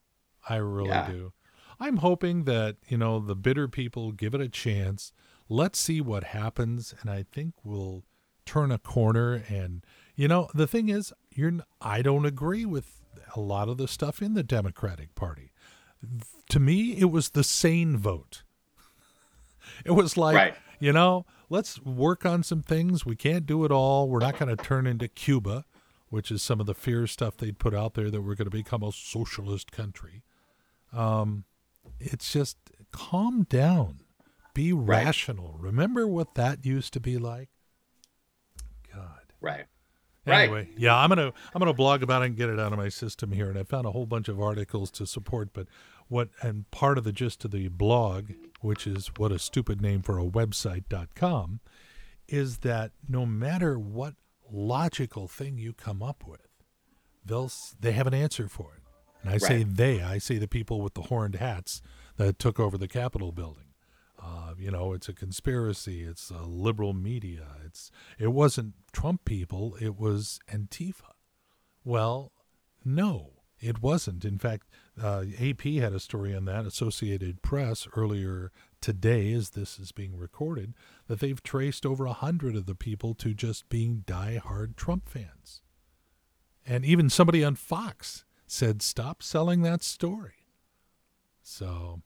I 0.47 0.55
really 0.57 0.89
Yeah. 0.89 1.11
do. 1.11 1.33
I'm 1.79 1.97
hoping 1.97 2.45
that 2.45 2.77
you 2.87 2.97
know 2.97 3.19
the 3.19 3.35
bitter 3.35 3.67
people 3.67 4.11
give 4.13 4.33
it 4.33 4.39
a 4.39 4.47
chance. 4.47 5.11
Let's 5.49 5.77
see 5.77 5.99
what 5.99 6.23
happens, 6.23 6.93
and 7.01 7.09
I 7.09 7.23
think 7.23 7.53
we'll 7.65 8.03
turn 8.45 8.71
a 8.71 8.77
corner. 8.77 9.43
And 9.49 9.83
you 10.15 10.27
know, 10.29 10.47
the 10.53 10.67
thing 10.67 10.87
is, 10.87 11.11
you're 11.35 11.53
I 11.81 12.01
don't 12.01 12.25
agree 12.25 12.65
with 12.65 13.01
a 13.35 13.39
lot 13.39 13.69
of 13.69 13.77
the 13.77 13.87
stuff 13.87 14.21
in 14.21 14.33
the 14.33 14.43
Democratic 14.43 15.13
Party. 15.15 15.51
To 16.49 16.59
me, 16.59 16.91
it 16.97 17.11
was 17.11 17.29
the 17.29 17.43
sane 17.43 17.97
vote. 17.97 18.43
It 19.83 19.91
was 19.91 20.15
like, 20.15 20.35
Right. 20.35 20.55
you 20.79 20.93
know, 20.93 21.25
let's 21.49 21.81
work 21.81 22.25
on 22.25 22.43
some 22.43 22.61
things. 22.61 23.05
We 23.05 23.15
can't 23.15 23.45
do 23.47 23.65
it 23.65 23.71
all. 23.71 24.07
We're 24.07 24.19
not 24.19 24.37
going 24.37 24.55
to 24.55 24.63
turn 24.63 24.85
into 24.87 25.07
Cuba, 25.07 25.65
which 26.09 26.29
is 26.31 26.41
some 26.43 26.59
of 26.59 26.65
the 26.67 26.75
fear 26.75 27.07
stuff 27.07 27.35
they'd 27.37 27.57
put 27.57 27.73
out 27.73 27.95
there 27.95 28.11
that 28.11 28.21
we're 28.21 28.35
going 28.35 28.45
to 28.49 28.55
become 28.55 28.83
a 28.83 28.91
socialist 28.91 29.71
country. 29.71 30.21
Um, 30.93 31.45
it's 31.99 32.31
just 32.31 32.57
calm 32.91 33.43
down, 33.49 34.01
be 34.53 34.71
Right. 34.71 35.05
rational. 35.05 35.57
Remember 35.59 36.07
what 36.07 36.35
that 36.35 36.63
used 36.65 36.93
to 36.93 36.99
be 36.99 37.17
like? 37.17 37.49
God. 38.93 39.33
right 39.41 39.65
Right. 40.25 40.43
Anyway, 40.43 40.69
yeah, 40.75 40.95
I'm 40.95 41.09
gonna 41.09 41.31
I'm 41.53 41.59
gonna 41.59 41.73
blog 41.73 42.01
about 42.01 42.23
it 42.23 42.25
and 42.25 42.35
get 42.35 42.49
it 42.49 42.59
out 42.59 42.71
of 42.71 42.79
my 42.79 42.89
system 42.89 43.31
here, 43.31 43.49
and 43.49 43.59
I 43.59 43.63
found 43.63 43.85
a 43.85 43.91
whole 43.91 44.07
bunch 44.07 44.27
of 44.27 44.41
articles 44.41 44.89
to 44.91 45.05
support. 45.05 45.49
But 45.53 45.67
what 46.07 46.29
and 46.41 46.69
part 46.71 46.97
of 46.97 47.03
the 47.03 47.11
gist 47.11 47.45
of 47.45 47.51
the 47.51 47.67
blog, 47.67 48.31
which 48.61 48.87
is 48.87 49.11
what 49.17 49.31
a 49.31 49.37
stupid 49.39 49.81
name 49.81 50.01
for 50.01 50.17
a 50.17 50.25
website.com, 50.25 51.59
is 52.27 52.59
that 52.59 52.91
no 53.07 53.25
matter 53.25 53.77
what 53.77 54.15
logical 54.51 55.27
thing 55.27 55.57
you 55.57 55.73
come 55.73 56.01
up 56.01 56.23
with, 56.25 56.47
they'll 57.23 57.51
they 57.79 57.91
have 57.91 58.07
an 58.07 58.13
answer 58.13 58.47
for 58.47 58.73
it. 58.75 58.81
And 59.21 59.33
I 59.33 59.37
say 59.37 59.63
they, 59.63 60.01
I 60.01 60.19
say 60.19 60.37
the 60.37 60.47
people 60.47 60.81
with 60.81 60.93
the 60.93 61.03
horned 61.03 61.35
hats 61.35 61.81
that 62.17 62.39
took 62.39 62.59
over 62.59 62.77
the 62.77 62.87
Capitol 62.87 63.31
building. 63.31 63.64
Uh, 64.25 64.53
you 64.57 64.71
know, 64.71 64.93
it's 64.93 65.09
a 65.09 65.13
conspiracy. 65.13 66.03
It's 66.03 66.31
a 66.31 66.43
liberal 66.43 66.93
media. 66.93 67.47
It's 67.63 67.91
it 68.17 68.29
wasn't 68.29 68.73
Trump 68.91 69.25
people. 69.25 69.75
It 69.79 69.99
was 69.99 70.39
Antifa. 70.51 71.13
Well, 71.83 72.31
no, 72.83 73.33
it 73.59 73.83
wasn't. 73.83 74.25
In 74.25 74.39
fact, 74.39 74.67
uh, 75.01 75.25
AP 75.39 75.63
had 75.63 75.93
a 75.93 75.99
story 75.99 76.35
on 76.35 76.45
that. 76.45 76.65
Associated 76.65 77.43
Press 77.43 77.87
earlier 77.95 78.51
today, 78.81 79.31
as 79.33 79.51
this 79.51 79.77
is 79.77 79.91
being 79.91 80.17
recorded, 80.17 80.73
that 81.07 81.19
they've 81.19 81.43
traced 81.43 81.85
over 81.85 82.05
a 82.05 82.13
hundred 82.13 82.55
of 82.55 82.65
the 82.65 82.75
people 82.75 83.13
to 83.15 83.33
just 83.33 83.69
being 83.69 84.03
die-hard 84.07 84.75
Trump 84.75 85.07
fans. 85.07 85.61
And 86.65 86.83
even 86.83 87.11
somebody 87.11 87.43
on 87.43 87.55
Fox 87.55 88.25
said, 88.47 88.81
"Stop 88.81 89.21
selling 89.21 89.61
that 89.61 89.83
story." 89.83 90.47
So, 91.43 92.01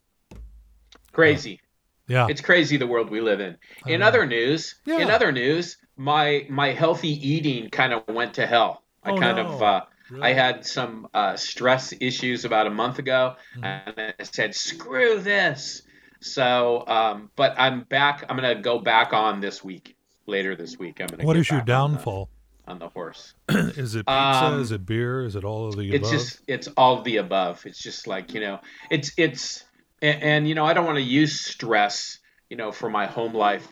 crazy 1.13 1.61
yeah, 2.09 2.27
it's 2.29 2.41
crazy 2.41 2.75
the 2.77 2.87
world 2.87 3.09
we 3.09 3.21
live 3.21 3.39
in. 3.39 3.55
In 3.87 4.01
other 4.01 4.25
news, 4.25 4.75
in 4.85 5.09
other 5.09 5.31
news, 5.31 5.77
my 5.95 6.45
my 6.49 6.71
healthy 6.73 7.09
eating 7.27 7.69
kind 7.69 7.93
of 7.93 8.03
went 8.07 8.33
to 8.35 8.45
hell. 8.47 8.83
I 9.03 9.11
Oh, 9.11 9.17
kind 9.17 9.37
no. 9.37 9.45
of 9.45 9.61
uh, 9.63 9.81
Really? 10.09 10.23
I 10.23 10.33
had 10.33 10.65
some 10.65 11.07
uh, 11.13 11.35
stress 11.35 11.93
issues 12.01 12.43
about 12.43 12.65
a 12.65 12.71
month 12.71 12.97
ago, 12.99 13.35
Mm-hmm. 13.55 13.63
and 13.63 14.13
I 14.19 14.23
said, 14.23 14.55
"Screw 14.55 15.19
this." 15.19 15.83
So, 16.21 16.83
um, 16.87 17.29
but 17.35 17.53
I'm 17.57 17.81
back. 17.83 18.25
I'm 18.27 18.35
gonna 18.35 18.59
go 18.61 18.79
back 18.79 19.13
on 19.13 19.39
this 19.39 19.63
week. 19.63 19.95
Later 20.25 20.55
this 20.55 20.77
week, 20.77 20.99
I'm 20.99 21.07
gonna. 21.07 21.23
What 21.23 21.37
is 21.37 21.49
your 21.49 21.61
back 21.61 21.69
on 21.77 21.91
the- 21.91 21.97
downfall? 21.97 22.29
on 22.67 22.77
the 22.77 22.89
horse? 22.89 23.33
is 23.49 23.95
it 23.95 24.05
pizza? 24.05 24.11
Um, 24.45 24.61
is 24.61 24.71
it 24.71 24.85
beer? 24.85 25.25
Is 25.25 25.35
it 25.35 25.43
all 25.43 25.67
of 25.69 25.75
the 25.75 25.89
it's 25.93 26.07
above? 26.07 26.11
just 26.11 26.41
it's 26.47 26.67
all 26.77 26.99
of 26.99 27.03
the 27.03 27.17
above 27.17 27.65
it's 27.65 27.79
just 27.81 28.05
like 28.05 28.31
you 28.35 28.41
know 28.41 28.59
it's 28.91 29.11
it's 29.17 29.63
and, 30.01 30.23
and 30.23 30.47
you 30.47 30.55
know 30.55 30.65
i 30.65 30.73
don't 30.73 30.85
want 30.85 30.97
to 30.97 31.03
use 31.03 31.39
stress 31.39 32.19
you 32.49 32.57
know 32.57 32.71
for 32.71 32.89
my 32.89 33.05
home 33.05 33.33
life 33.33 33.67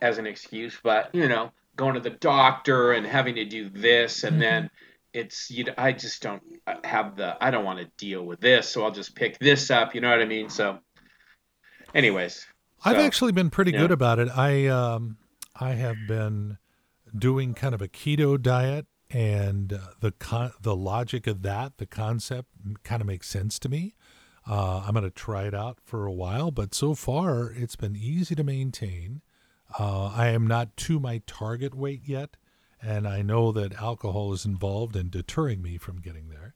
as 0.00 0.18
an 0.18 0.26
excuse 0.26 0.78
but 0.82 1.14
you 1.14 1.28
know 1.28 1.50
going 1.76 1.94
to 1.94 2.00
the 2.00 2.10
doctor 2.10 2.92
and 2.92 3.06
having 3.06 3.34
to 3.34 3.44
do 3.44 3.70
this 3.70 4.24
and 4.24 4.40
then 4.40 4.70
it's 5.12 5.50
you 5.50 5.64
know, 5.64 5.74
i 5.78 5.92
just 5.92 6.22
don't 6.22 6.42
have 6.84 7.16
the 7.16 7.36
i 7.40 7.50
don't 7.50 7.64
want 7.64 7.78
to 7.78 7.90
deal 7.96 8.24
with 8.24 8.40
this 8.40 8.68
so 8.68 8.84
i'll 8.84 8.90
just 8.90 9.14
pick 9.14 9.38
this 9.38 9.70
up 9.70 9.94
you 9.94 10.00
know 10.00 10.10
what 10.10 10.20
i 10.20 10.24
mean 10.24 10.48
so 10.48 10.78
anyways 11.94 12.46
I've 12.84 12.96
so, 12.96 13.02
actually 13.02 13.32
been 13.32 13.50
pretty 13.50 13.72
yeah. 13.72 13.78
good 13.78 13.90
about 13.90 14.18
it. 14.18 14.28
I 14.28 14.66
um, 14.66 15.16
I 15.58 15.72
have 15.72 15.96
been 16.08 16.58
doing 17.16 17.54
kind 17.54 17.74
of 17.74 17.82
a 17.82 17.88
keto 17.88 18.40
diet, 18.40 18.86
and 19.10 19.72
uh, 19.72 19.78
the 20.00 20.12
con- 20.12 20.52
the 20.60 20.74
logic 20.74 21.26
of 21.26 21.42
that, 21.42 21.78
the 21.78 21.86
concept, 21.86 22.48
kind 22.82 23.00
of 23.00 23.06
makes 23.06 23.28
sense 23.28 23.58
to 23.60 23.68
me. 23.68 23.94
Uh, 24.48 24.82
I'm 24.84 24.92
going 24.92 25.04
to 25.04 25.10
try 25.10 25.44
it 25.44 25.54
out 25.54 25.78
for 25.84 26.06
a 26.06 26.12
while, 26.12 26.50
but 26.50 26.74
so 26.74 26.94
far 26.94 27.50
it's 27.50 27.76
been 27.76 27.96
easy 27.96 28.34
to 28.34 28.44
maintain. 28.44 29.22
Uh, 29.78 30.06
I 30.06 30.28
am 30.28 30.46
not 30.46 30.76
to 30.78 30.98
my 30.98 31.22
target 31.26 31.74
weight 31.74 32.02
yet, 32.04 32.36
and 32.80 33.06
I 33.06 33.22
know 33.22 33.52
that 33.52 33.74
alcohol 33.74 34.32
is 34.32 34.44
involved 34.44 34.96
in 34.96 35.10
deterring 35.10 35.62
me 35.62 35.78
from 35.78 36.00
getting 36.00 36.28
there. 36.28 36.54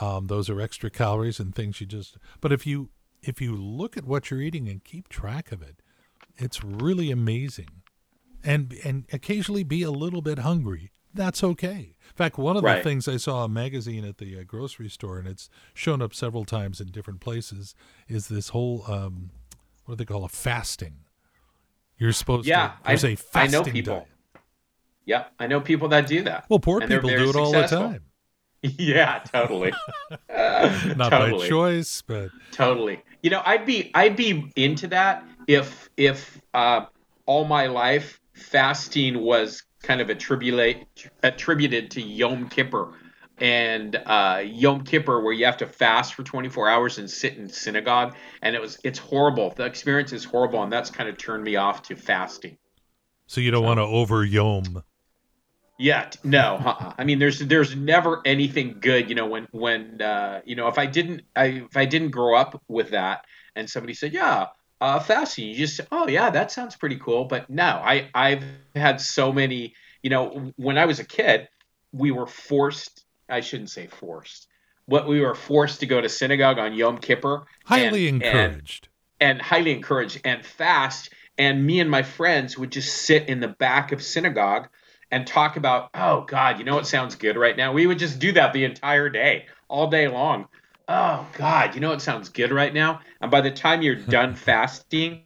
Um, 0.00 0.26
those 0.28 0.48
are 0.48 0.60
extra 0.60 0.90
calories 0.90 1.40
and 1.40 1.54
things 1.54 1.80
you 1.80 1.86
just. 1.86 2.16
But 2.40 2.52
if 2.52 2.66
you 2.66 2.90
if 3.22 3.40
you 3.40 3.56
look 3.56 3.96
at 3.96 4.04
what 4.04 4.30
you're 4.30 4.40
eating 4.40 4.68
and 4.68 4.84
keep 4.84 5.08
track 5.08 5.50
of 5.50 5.62
it, 5.62 5.82
it's 6.36 6.62
really 6.62 7.10
amazing. 7.10 7.82
And 8.44 8.74
and 8.84 9.04
occasionally 9.12 9.64
be 9.64 9.82
a 9.82 9.90
little 9.90 10.22
bit 10.22 10.40
hungry. 10.40 10.92
That's 11.16 11.42
okay. 11.42 11.94
In 12.08 12.14
fact, 12.14 12.38
one 12.38 12.56
of 12.56 12.62
the 12.62 12.80
things 12.82 13.08
I 13.08 13.16
saw 13.16 13.44
a 13.44 13.48
magazine 13.48 14.04
at 14.04 14.18
the 14.18 14.38
uh, 14.38 14.42
grocery 14.44 14.88
store, 14.88 15.18
and 15.18 15.26
it's 15.26 15.48
shown 15.74 16.00
up 16.00 16.14
several 16.14 16.44
times 16.44 16.80
in 16.80 16.88
different 16.88 17.20
places, 17.20 17.74
is 18.08 18.28
this 18.28 18.50
whole 18.50 18.84
um, 18.88 19.30
what 19.84 19.96
do 19.98 20.04
they 20.04 20.04
call 20.12 20.24
a 20.24 20.28
fasting? 20.28 20.94
You're 21.98 22.12
supposed 22.12 22.46
Yeah, 22.46 22.68
to. 22.68 22.74
There's 22.86 23.04
I- 23.04 23.08
a 23.08 23.16
fasting 23.16 23.54
I 23.54 23.58
know 23.58 23.64
people. 23.64 23.94
diet. 23.94 24.06
yeah 25.06 25.24
i 25.38 25.46
know 25.46 25.60
people 25.60 25.88
that 25.88 26.06
do 26.06 26.22
that 26.22 26.44
Well, 26.48 26.58
poor 26.58 26.80
people 26.80 27.08
do 27.08 27.30
it 27.30 27.36
all 27.36 27.52
the 27.52 27.66
time. 27.66 28.02
yeah 28.62 29.20
totally 29.32 29.72
Uh, 30.28 30.92
Not 30.96 31.10
totally. 31.10 31.42
by 31.44 31.48
choice, 31.48 32.02
but 32.02 32.30
Totally. 32.52 33.00
You 33.22 33.30
know, 33.30 33.42
I'd 33.44 33.64
be 33.66 33.90
I'd 33.94 34.16
be 34.16 34.50
into 34.56 34.86
that 34.88 35.24
if 35.46 35.88
if 35.96 36.40
uh, 36.54 36.86
all 37.26 37.44
my 37.44 37.66
life 37.66 38.20
fasting 38.34 39.20
was 39.20 39.62
kind 39.86 40.00
of 40.00 40.10
attributed 40.10 40.86
attributed 41.22 41.92
to 41.92 42.02
Yom 42.02 42.48
Kippur 42.48 42.92
and 43.38 43.94
uh, 44.06 44.42
Yom 44.44 44.82
Kippur, 44.82 45.20
where 45.22 45.32
you 45.32 45.44
have 45.44 45.58
to 45.58 45.66
fast 45.66 46.14
for 46.14 46.22
24 46.22 46.68
hours 46.68 46.98
and 46.98 47.08
sit 47.10 47.36
in 47.36 47.48
synagogue, 47.48 48.16
and 48.42 48.56
it 48.56 48.60
was 48.60 48.78
it's 48.82 48.98
horrible. 48.98 49.52
The 49.54 49.64
experience 49.64 50.12
is 50.12 50.24
horrible, 50.24 50.62
and 50.62 50.72
that's 50.72 50.90
kind 50.90 51.08
of 51.08 51.16
turned 51.16 51.44
me 51.44 51.56
off 51.56 51.82
to 51.82 51.96
fasting. 51.96 52.58
so 53.26 53.40
you 53.40 53.50
don't 53.50 53.64
want 53.64 53.78
to 53.78 53.84
over 53.84 54.24
yom. 54.24 54.82
Yeah, 55.78 56.08
no. 56.24 56.56
Uh-uh. 56.64 56.94
I 56.96 57.04
mean, 57.04 57.18
there's 57.18 57.38
there's 57.38 57.76
never 57.76 58.22
anything 58.24 58.78
good. 58.80 59.08
You 59.08 59.14
know, 59.14 59.26
when 59.26 59.46
when 59.52 60.00
uh, 60.00 60.40
you 60.44 60.56
know 60.56 60.68
if 60.68 60.78
I 60.78 60.86
didn't 60.86 61.22
I 61.36 61.66
if 61.70 61.76
I 61.76 61.84
didn't 61.84 62.10
grow 62.10 62.34
up 62.34 62.62
with 62.68 62.90
that, 62.90 63.26
and 63.54 63.68
somebody 63.68 63.94
said, 63.94 64.12
yeah, 64.12 64.46
uh, 64.80 65.00
fasting, 65.00 65.48
you 65.48 65.54
just 65.54 65.80
oh 65.90 66.08
yeah, 66.08 66.30
that 66.30 66.50
sounds 66.52 66.76
pretty 66.76 66.96
cool. 66.96 67.24
But 67.24 67.48
no, 67.48 67.64
I 67.64 68.08
I've 68.14 68.44
had 68.74 69.00
so 69.00 69.32
many. 69.32 69.74
You 70.02 70.10
know, 70.10 70.52
when 70.56 70.78
I 70.78 70.84
was 70.84 71.00
a 71.00 71.04
kid, 71.04 71.48
we 71.92 72.10
were 72.10 72.26
forced. 72.26 73.04
I 73.28 73.40
shouldn't 73.40 73.70
say 73.70 73.86
forced. 73.86 74.46
What 74.84 75.08
we 75.08 75.20
were 75.20 75.34
forced 75.34 75.80
to 75.80 75.86
go 75.86 76.00
to 76.00 76.08
synagogue 76.08 76.58
on 76.58 76.74
Yom 76.74 76.98
Kippur. 76.98 77.46
Highly 77.64 78.08
and- 78.08 78.22
and- 78.22 78.34
encouraged. 78.34 78.88
and 79.18 79.42
highly 79.42 79.72
encouraged 79.72 80.20
and 80.24 80.44
fast. 80.44 81.12
And 81.38 81.66
me 81.66 81.80
and 81.80 81.90
my 81.90 82.02
friends 82.02 82.56
would 82.56 82.70
just 82.70 83.02
sit 83.02 83.28
in 83.28 83.40
the 83.40 83.48
back 83.48 83.92
of 83.92 84.02
synagogue 84.02 84.68
and 85.10 85.26
talk 85.26 85.56
about, 85.56 85.90
oh 85.94 86.22
God, 86.22 86.58
you 86.58 86.64
know 86.64 86.76
what 86.76 86.86
sounds 86.86 87.14
good 87.16 87.36
right 87.36 87.56
now? 87.56 87.72
We 87.72 87.86
would 87.86 87.98
just 87.98 88.18
do 88.18 88.32
that 88.32 88.52
the 88.52 88.64
entire 88.64 89.08
day, 89.08 89.46
all 89.68 89.88
day 89.88 90.08
long. 90.08 90.46
Oh 90.88 91.26
God, 91.32 91.74
you 91.74 91.80
know 91.80 91.90
what 91.90 92.02
sounds 92.02 92.28
good 92.28 92.52
right 92.52 92.72
now? 92.72 93.00
And 93.20 93.30
by 93.30 93.40
the 93.40 93.50
time 93.50 93.82
you're 93.82 93.94
done 94.08 94.34
fasting, 94.34 95.24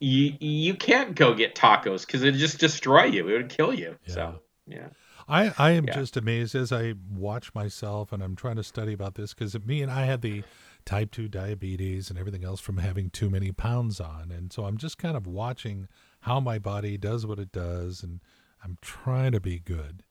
you 0.00 0.34
you 0.40 0.74
can't 0.76 1.14
go 1.16 1.34
get 1.34 1.54
tacos 1.54 2.06
because 2.06 2.22
it 2.24 2.32
just 2.34 2.58
destroy 2.60 3.04
you. 3.04 3.28
It 3.28 3.32
would 3.34 3.50
kill 3.50 3.74
you. 3.74 3.96
Yeah. 4.06 4.14
So 4.14 4.40
yeah. 4.66 4.88
I, 5.28 5.52
I 5.58 5.72
am 5.72 5.84
Yeah. 5.86 5.90
just 5.90 6.16
amazed 6.16 6.54
as 6.54 6.72
I 6.72 6.94
watch 7.10 7.54
myself 7.54 8.12
and 8.12 8.22
I'm 8.22 8.36
trying 8.36 8.56
to 8.56 8.64
study 8.64 8.92
about 8.92 9.14
this 9.14 9.34
because 9.34 9.58
me 9.64 9.82
and 9.82 9.90
I 9.92 10.06
had 10.06 10.22
the 10.22 10.44
type 10.84 11.10
2 11.10 11.28
diabetes 11.28 12.10
and 12.10 12.18
everything 12.18 12.44
else 12.44 12.60
from 12.60 12.78
having 12.78 13.10
too 13.10 13.30
many 13.30 13.52
pounds 13.52 14.00
on. 14.00 14.32
And 14.32 14.52
so 14.52 14.64
I'm 14.64 14.78
just 14.78 14.98
kind 14.98 15.16
of 15.16 15.26
watching 15.26 15.88
how 16.20 16.40
my 16.40 16.58
body 16.58 16.96
does 16.96 17.26
what 17.26 17.38
it 17.38 17.52
does 17.52 18.02
and 18.02 18.20
I'm 18.64 18.78
trying 18.80 19.32
to 19.32 19.40
be 19.40 19.58
good. 19.58 20.02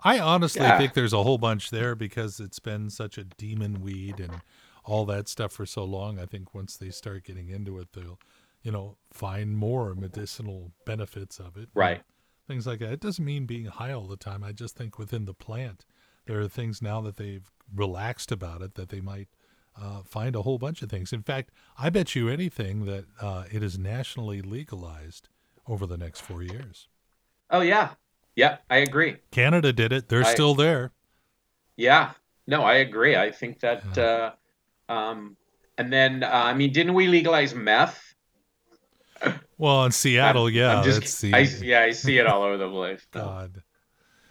I 0.00 0.18
honestly 0.18 0.62
Yeah. 0.62 0.76
think 0.76 0.94
there's 0.94 1.12
a 1.12 1.22
whole 1.22 1.38
bunch 1.38 1.70
there 1.70 1.94
because 1.94 2.40
it's 2.40 2.58
been 2.58 2.90
such 2.90 3.18
a 3.18 3.24
demon 3.24 3.80
weed 3.82 4.18
and 4.18 4.42
all 4.84 5.04
that 5.06 5.28
stuff 5.28 5.52
for 5.52 5.64
so 5.64 5.84
long. 5.84 6.18
I 6.18 6.26
think 6.26 6.54
once 6.54 6.76
they 6.76 6.90
start 6.90 7.22
getting 7.22 7.50
into 7.50 7.78
it, 7.78 7.92
they'll, 7.92 8.18
you 8.62 8.72
know, 8.72 8.96
find 9.12 9.56
more 9.56 9.94
medicinal 9.94 10.72
benefits 10.84 11.38
of 11.38 11.56
it. 11.56 11.68
Right. 11.72 12.02
Things 12.48 12.66
like 12.66 12.80
that. 12.80 12.92
It 12.92 13.00
doesn't 13.00 13.24
mean 13.24 13.46
being 13.46 13.66
high 13.66 13.92
all 13.92 14.08
the 14.08 14.16
time. 14.16 14.42
I 14.42 14.50
just 14.50 14.76
think 14.76 14.98
within 14.98 15.24
the 15.24 15.34
plant, 15.34 15.84
there 16.26 16.40
are 16.40 16.48
things 16.48 16.82
now 16.82 17.00
that 17.02 17.16
they've 17.16 17.48
relaxed 17.72 18.32
about 18.32 18.60
it 18.60 18.74
that 18.74 18.88
they 18.88 19.00
might 19.00 19.28
uh, 19.80 20.02
find 20.04 20.34
a 20.34 20.42
whole 20.42 20.58
bunch 20.58 20.82
of 20.82 20.90
things. 20.90 21.12
In 21.12 21.22
fact, 21.22 21.50
I 21.78 21.90
bet 21.90 22.14
you 22.14 22.28
anything 22.28 22.84
that 22.86 23.04
uh, 23.20 23.44
it 23.50 23.62
is 23.62 23.78
nationally 23.78 24.42
legalized 24.42 25.28
over 25.66 25.86
the 25.86 25.96
next 25.96 26.20
four 26.20 26.42
years. 26.42 26.88
Oh 27.50 27.60
yeah, 27.60 27.90
yeah. 28.36 28.58
I 28.68 28.78
agree. 28.78 29.16
Canada 29.30 29.72
did 29.72 29.92
it. 29.92 30.08
They're 30.08 30.24
I- 30.24 30.34
still 30.34 30.54
there. 30.54 30.92
Yeah. 31.76 32.12
No, 32.46 32.62
I 32.62 32.74
agree. 32.74 33.14
I 33.16 33.30
think 33.30 33.60
that. 33.60 33.96
Uh, 33.96 34.32
um, 34.88 35.36
and 35.76 35.92
then 35.92 36.22
uh, 36.22 36.30
I 36.32 36.54
mean, 36.54 36.72
didn't 36.72 36.94
we 36.94 37.06
legalize 37.06 37.54
meth? 37.54 38.14
Well, 39.58 39.84
in 39.84 39.92
Seattle, 39.92 40.44
I'm- 40.44 40.54
yeah, 40.54 40.78
I'm 40.78 40.84
just, 40.84 41.24
I, 41.24 41.40
yeah, 41.40 41.82
I 41.82 41.90
see 41.90 42.18
it 42.18 42.26
all 42.26 42.42
over 42.42 42.56
the 42.56 42.70
place. 42.70 43.06
God. 43.10 43.62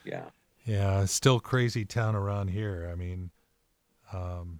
yeah. 0.06 0.24
Yeah, 0.66 1.06
still 1.06 1.40
crazy 1.40 1.86
town 1.86 2.16
around 2.16 2.50
here. 2.50 2.90
I 2.92 2.96
mean, 2.96 3.32
um, 4.12 4.60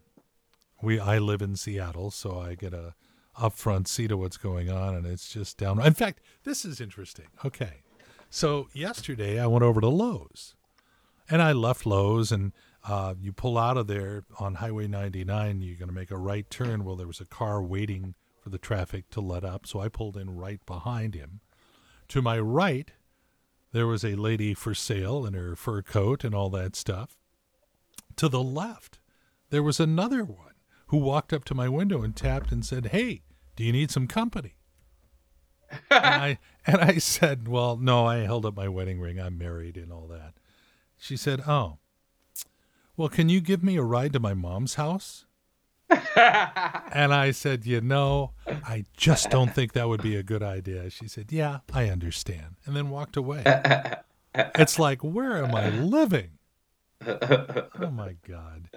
we 0.82 1.00
I 1.00 1.18
live 1.18 1.42
in 1.42 1.56
Seattle, 1.56 2.12
so 2.12 2.40
I 2.40 2.56
get 2.56 2.74
a 2.74 2.94
upfront 3.40 3.88
seat 3.88 4.12
of 4.12 4.20
what's 4.20 4.38
going 4.38 4.70
on, 4.70 4.96
and 4.96 5.06
it's 5.06 5.30
just 5.30 5.58
down. 5.58 5.84
In 5.86 5.94
fact, 5.94 6.22
this 6.44 6.66
is 6.66 6.82
interesting. 6.82 7.28
Okay, 7.46 7.84
so 8.30 8.68
yesterday 8.74 9.40
I 9.40 9.48
went 9.48 9.64
over 9.64 9.82
to 9.82 9.88
Lowe's, 9.88 10.56
and 11.30 11.42
I 11.42 11.52
left 11.52 11.86
Lowe's, 11.86 12.32
and 12.32 12.54
uh, 12.88 13.16
you 13.20 13.32
pull 13.32 13.58
out 13.58 13.78
of 13.78 13.88
there 13.88 14.24
on 14.40 14.56
Highway 14.56 14.88
99. 14.88 15.62
You're 15.62 15.78
going 15.78 15.90
to 15.90 15.94
make 15.94 16.12
a 16.12 16.18
right 16.18 16.50
turn. 16.50 16.84
Well, 16.84 16.96
there 16.96 17.08
was 17.08 17.22
a 17.22 17.26
car 17.26 17.62
waiting 17.62 18.16
for 18.42 18.50
the 18.50 18.58
traffic 18.58 19.10
to 19.12 19.22
let 19.22 19.44
up, 19.44 19.68
so 19.68 19.80
I 19.80 19.90
pulled 19.90 20.18
in 20.18 20.36
right 20.36 20.66
behind 20.66 21.16
him. 21.16 21.42
To 22.10 22.22
my 22.22 22.40
right, 22.40 22.92
there 23.74 23.88
was 23.88 24.06
a 24.06 24.16
lady 24.16 24.54
for 24.54 24.74
sale 24.74 25.26
in 25.26 25.34
her 25.34 25.56
fur 25.56 25.82
coat 25.82 26.24
and 26.24 26.34
all 26.34 26.50
that 26.52 26.76
stuff. 26.76 27.18
To 28.16 28.30
the 28.30 28.42
left, 28.42 29.00
there 29.50 29.62
was 29.62 29.80
another 29.80 30.24
one 30.24 30.47
who 30.88 30.98
walked 30.98 31.34
up 31.34 31.44
to 31.46 31.56
my 31.56 31.70
window 31.70 32.02
and 32.02 32.16
tapped 32.16 32.52
and 32.52 32.66
said, 32.66 32.88
"Hey, 32.88 33.24
do 33.56 33.64
you 33.64 33.72
need 33.72 33.92
some 33.92 34.08
company?" 34.08 34.56
and 35.70 35.80
I 35.92 36.40
and 36.66 36.78
I 36.78 36.98
said, 36.98 37.48
"Well, 37.48 37.78
no, 37.78 38.06
I 38.06 38.18
held 38.20 38.46
up 38.46 38.56
my 38.56 38.68
wedding 38.68 39.00
ring. 39.00 39.20
I'm 39.20 39.38
married 39.38 39.78
and 39.78 39.92
all 39.92 40.08
that." 40.08 40.34
She 40.98 41.18
said, 41.18 41.42
"Oh, 41.48 41.78
well, 42.96 43.10
can 43.10 43.30
you 43.30 43.42
give 43.42 43.64
me 43.64 43.78
a 43.78 43.84
ride 43.84 44.14
to 44.14 44.20
my 44.20 44.34
mom's 44.34 44.76
house?" 44.76 45.26
and 45.90 47.14
I 47.14 47.32
said, 47.32 47.66
"You 47.66 47.82
know, 47.82 48.32
I 48.48 48.86
just 48.96 49.30
don't 49.30 49.54
think 49.54 49.74
that 49.74 49.88
would 49.88 50.02
be 50.02 50.16
a 50.16 50.24
good 50.24 50.44
idea." 50.44 50.90
She 50.90 51.08
said, 51.08 51.32
"Yeah, 51.32 51.60
I 51.74 51.90
understand," 51.90 52.56
and 52.66 52.76
then 52.76 52.90
walked 52.90 53.18
away. 53.18 53.44
it's 54.36 54.80
like, 54.80 55.04
where 55.04 55.44
am 55.44 55.56
I 55.56 55.70
living? 55.70 56.32
Oh 57.06 57.92
my 57.92 58.16
god. 58.28 58.70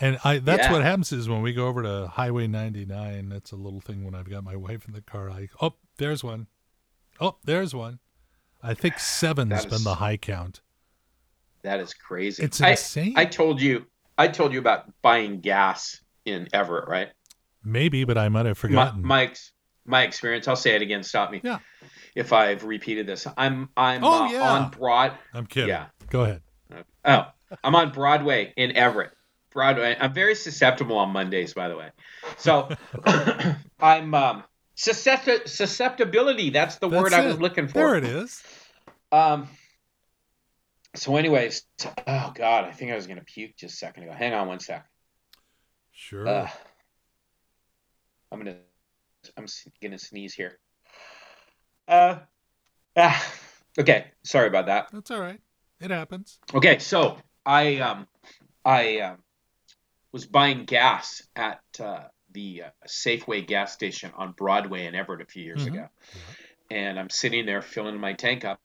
And 0.00 0.18
I 0.24 0.38
that's 0.38 0.64
Yeah. 0.64 0.72
what 0.72 0.82
happens 0.82 1.12
is 1.12 1.28
when 1.28 1.42
we 1.42 1.52
go 1.52 1.66
over 1.66 1.82
to 1.82 2.08
Highway 2.08 2.46
99, 2.46 3.28
that's 3.28 3.52
a 3.52 3.56
little 3.56 3.80
thing 3.80 4.04
when 4.04 4.14
I've 4.14 4.28
got 4.30 4.44
my 4.44 4.56
wife 4.56 4.86
in 4.86 4.92
the 4.94 5.00
car, 5.02 5.30
I 5.30 5.48
oh, 5.60 5.74
there's 5.96 6.22
one. 6.22 6.46
Oh, 7.20 7.36
there's 7.44 7.74
one. 7.74 7.98
I 8.62 8.74
think 8.74 8.98
seven's 8.98 9.50
That 9.50 9.70
been 9.70 9.84
the 9.84 9.96
high 9.96 10.16
count. 10.16 10.60
That 11.62 11.80
is 11.80 11.92
crazy. 11.94 12.42
It's 12.42 12.60
I- 12.60 12.70
insane. 12.70 13.14
I, 13.16 13.24
told 13.24 13.60
you. 13.60 13.86
I 14.16 14.28
told 14.28 14.52
you 14.52 14.58
about 14.60 14.90
buying 15.02 15.40
gas 15.40 16.00
in 16.24 16.48
Everett, 16.52 16.88
right? 16.88 17.08
Maybe, 17.64 18.04
but 18.04 18.16
I 18.16 18.28
might 18.28 18.46
have 18.46 18.56
forgotten. 18.58 19.04
my 19.04 19.24
ex- 19.24 19.52
my 19.84 20.02
experience. 20.02 20.46
I'll 20.48 20.54
say 20.56 20.74
it 20.76 20.82
again. 20.82 21.02
Stop 21.02 21.30
me. 21.30 21.40
Yeah. 21.42 21.58
If 22.14 22.32
I've 22.32 22.62
repeated 22.64 23.06
this, 23.06 23.26
I'm 23.36 23.68
I'm 23.76 24.04
Oh, 24.04 24.24
uh, 24.26 24.28
yeah. 24.30 24.50
on 24.52 24.70
Broad. 24.70 25.12
I'm 25.34 25.46
kidding. 25.46 25.68
Yeah. 25.70 25.86
Go 26.10 26.22
ahead. 26.22 26.42
Oh, 27.04 27.26
I'm 27.64 27.74
on 27.74 27.90
Broadway 27.92 28.52
in 28.56 28.76
Everett. 28.76 29.12
Broadway. 29.58 29.96
I'm 29.98 30.14
very 30.14 30.36
susceptible 30.36 30.96
on 30.98 31.10
Mondays, 31.10 31.52
by 31.52 31.66
the 31.66 31.76
way. 31.76 31.90
So 32.36 32.68
I'm 33.80 34.14
um, 34.14 34.44
suscept- 34.76 35.48
susceptibility. 35.48 36.50
That's 36.50 36.76
the 36.76 36.88
word 36.88 37.10
That's 37.10 37.24
I 37.24 37.26
was 37.26 37.40
looking 37.40 37.66
for. 37.66 37.78
There 37.78 37.96
it 37.96 38.04
is. 38.04 38.40
Um. 39.10 39.48
So, 40.94 41.16
anyways, 41.16 41.64
oh 42.06 42.32
god, 42.36 42.66
I 42.66 42.70
think 42.70 42.92
I 42.92 42.94
was 42.94 43.08
gonna 43.08 43.24
puke 43.24 43.56
just 43.56 43.74
a 43.74 43.76
second 43.78 44.04
ago. 44.04 44.12
Hang 44.12 44.32
on 44.32 44.46
one 44.46 44.60
sec. 44.60 44.86
Sure. 45.90 46.28
Uh, 46.28 46.48
I'm 48.30 48.38
gonna, 48.38 48.58
I'm 49.36 49.46
gonna 49.82 49.98
sneeze 49.98 50.34
here. 50.34 50.56
Uh. 51.88 52.20
Ah, 52.96 53.32
okay, 53.76 54.06
sorry 54.22 54.46
about 54.46 54.66
that. 54.66 54.86
That's 54.92 55.10
all 55.10 55.20
right. 55.20 55.40
It 55.80 55.90
happens. 55.90 56.38
Okay, 56.54 56.78
so 56.78 57.18
I 57.44 57.78
um, 57.78 58.06
I 58.64 59.00
um, 59.00 59.18
was 60.12 60.26
buying 60.26 60.64
gas 60.64 61.22
at 61.36 61.60
uh, 61.80 62.04
the 62.32 62.64
uh, 62.64 62.70
Safeway 62.86 63.46
gas 63.46 63.72
station 63.72 64.12
on 64.16 64.32
Broadway 64.32 64.86
in 64.86 64.94
Everett 64.94 65.22
a 65.22 65.26
few 65.26 65.44
years 65.44 65.64
Mhm. 65.64 65.68
ago, 65.68 65.88
and 66.70 66.98
I'm 66.98 67.10
sitting 67.10 67.46
there 67.46 67.62
filling 67.62 67.98
my 67.98 68.14
tank 68.14 68.44
up, 68.44 68.60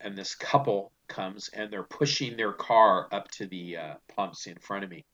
and 0.00 0.16
this 0.16 0.34
couple 0.34 0.92
comes 1.08 1.48
and 1.50 1.70
they're 1.70 1.82
pushing 1.82 2.36
their 2.36 2.52
car 2.52 3.08
up 3.12 3.30
to 3.32 3.46
the 3.46 3.76
uh, 3.76 3.94
pumps 4.16 4.46
in 4.46 4.56
front 4.58 4.84
of 4.84 4.90
me. 4.90 5.04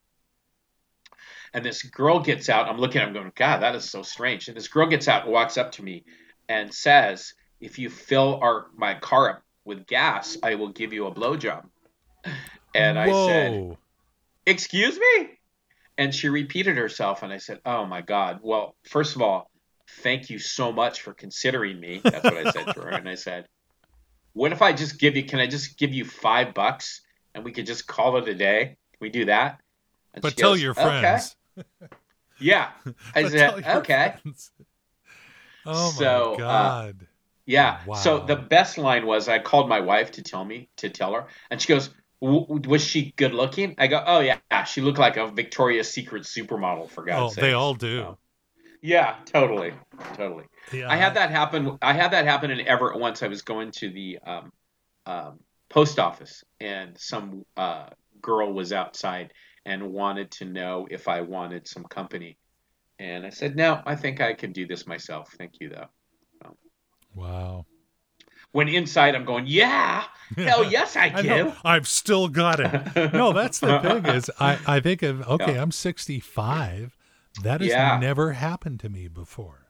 And 1.52 1.64
this 1.64 1.82
girl 1.82 2.20
gets 2.20 2.48
out. 2.48 2.68
I'm 2.68 2.78
looking. 2.78 3.00
I'm 3.00 3.12
going, 3.12 3.32
God, 3.34 3.62
that 3.62 3.74
is 3.74 3.90
so 3.90 4.02
strange. 4.02 4.48
And 4.48 4.56
this 4.56 4.68
girl 4.68 4.86
gets 4.86 5.08
out 5.08 5.24
and 5.24 5.32
walks 5.32 5.56
up 5.56 5.72
to 5.72 5.82
me 5.82 6.04
and 6.48 6.72
says, 6.72 7.34
"If 7.60 7.78
you 7.78 7.90
fill 7.90 8.38
our 8.42 8.66
my 8.76 8.94
car 8.94 9.30
up 9.30 9.42
with 9.64 9.86
gas, 9.86 10.36
I 10.42 10.54
will 10.54 10.68
give 10.68 10.92
you 10.92 11.06
a 11.06 11.14
blowjob." 11.14 11.68
And 12.74 12.98
I 12.98 13.12
said, 13.12 13.76
excuse 14.46 14.98
me 14.98 15.37
and 15.98 16.14
she 16.14 16.28
repeated 16.28 16.76
herself 16.78 17.22
and 17.22 17.32
i 17.32 17.36
said 17.38 17.60
oh 17.66 17.84
my 17.84 18.00
god 18.00 18.38
well 18.42 18.76
first 18.88 19.16
of 19.16 19.22
all 19.22 19.50
thank 20.02 20.30
you 20.30 20.38
so 20.38 20.72
much 20.72 21.02
for 21.02 21.12
considering 21.12 21.78
me 21.78 22.00
that's 22.10 22.24
what 22.24 22.38
i 22.38 22.44
said 22.44 22.66
to 22.74 22.80
her 22.80 22.96
and 22.96 23.08
i 23.08 23.14
said 23.14 23.46
what 24.32 24.52
if 24.52 24.62
i 24.62 24.72
just 24.72 24.98
give 24.98 25.16
you 25.16 25.24
can 25.24 25.40
i 25.40 25.46
just 25.46 25.78
give 25.78 25.92
you 25.92 26.04
five 26.04 26.54
bucks 26.54 27.02
and 27.34 27.44
we 27.44 27.52
could 27.52 27.66
just 27.66 27.86
call 27.86 28.16
it 28.16 28.28
a 28.28 28.34
day 28.34 28.76
we 29.00 29.10
do 29.10 29.26
that 29.26 29.60
and 30.14 30.22
But 30.22 30.36
tell 30.36 30.50
goes, 30.50 30.62
your 30.62 30.72
"Okay." 30.72 31.00
friends. 31.00 31.36
yeah 32.40 32.70
i 33.14 33.24
said 33.28 33.64
okay 33.66 34.14
friends. 34.22 34.50
Oh 35.66 35.92
So, 35.92 36.34
uh, 36.34 36.36
my 36.36 36.38
god. 36.38 37.06
Yeah. 37.46 37.78
So 37.94 38.20
the 38.20 38.36
best 38.36 38.78
line 38.78 39.06
was 39.06 39.28
I 39.28 39.38
called 39.38 39.68
my 39.68 39.80
wife 39.80 40.12
to 40.12 40.22
tell 40.22 40.44
me 40.44 40.68
to 40.78 40.88
tell 40.88 41.14
her, 41.14 41.26
and 41.50 41.60
she 41.60 41.68
goes, 41.68 41.88
"W- 41.88 42.02
"Was 42.20 42.84
she 42.84 43.12
good 43.16 43.32
looking?" 43.32 43.74
I 43.78 43.86
go, 43.86 44.02
"Oh 44.04 44.20
yeah, 44.20 44.64
she 44.64 44.80
looked 44.80 44.98
like 44.98 45.16
a 45.16 45.28
Victoria's 45.28 45.90
Secret 45.90 46.24
supermodel 46.24 46.90
for 46.90 47.02
oh, 47.02 47.06
God's 47.06 47.34
sake." 47.34 47.42
they 47.42 47.52
all 47.52 47.74
do. 47.74 48.00
So, 48.00 48.18
yeah, 48.80 49.16
totally, 49.24 49.72
totally. 50.14 50.44
yeah, 50.72 50.90
I 50.90 50.96
had 50.96 51.14
that 51.14 51.30
happen. 51.30 51.78
I 51.82 51.92
had 51.92 52.12
that 52.12 52.24
happen 52.24 52.50
in 52.50 52.66
Everett 52.66 52.98
once. 52.98 53.22
I 53.22 53.28
was 53.28 53.42
going 53.42 53.72
to 53.72 53.90
the 53.90 54.18
um, 54.26 54.52
um, 55.06 55.38
post 55.68 55.98
office, 55.98 56.44
and 56.60 56.96
some 56.98 57.44
uh, 57.56 57.88
girl 58.20 58.52
was 58.52 58.72
outside 58.72 59.32
and 59.64 59.92
wanted 59.92 60.30
to 60.32 60.44
know 60.44 60.86
if 60.90 61.08
I 61.08 61.20
wanted 61.20 61.68
some 61.68 61.84
company, 61.84 62.38
and 62.98 63.26
I 63.26 63.30
said, 63.30 63.56
"No, 63.56 63.82
I 63.84 63.96
think 63.96 64.20
I 64.20 64.34
can 64.34 64.52
do 64.52 64.66
this 64.66 64.86
myself. 64.86 65.34
Thank 65.38 65.54
you, 65.60 65.70
though." 65.70 65.88
Wow. 67.14 67.66
When 68.52 68.68
inside, 68.68 69.14
I'm 69.14 69.24
going, 69.24 69.44
"Yeah, 69.46 70.04
hell 70.36 70.64
yes, 70.64 70.96
I 70.96 71.06
I 71.14 71.22
do." 71.22 71.28
know. 71.28 71.54
I've 71.64 71.86
still 71.86 72.28
got 72.28 72.60
it. 72.60 73.12
No, 73.12 73.32
that's 73.32 73.58
the 73.60 73.78
thing 73.80 74.06
is 74.06 74.30
I, 74.40 74.58
I 74.66 74.80
think 74.80 75.02
of 75.02 75.22
okay, 75.28 75.54
Yeah. 75.54 75.62
I'm 75.62 75.70
65. 75.70 76.96
That 77.42 77.60
has 77.60 77.70
Yeah. 77.70 77.98
never 78.00 78.32
happened 78.32 78.80
to 78.80 78.88
me 78.88 79.06
before. 79.08 79.66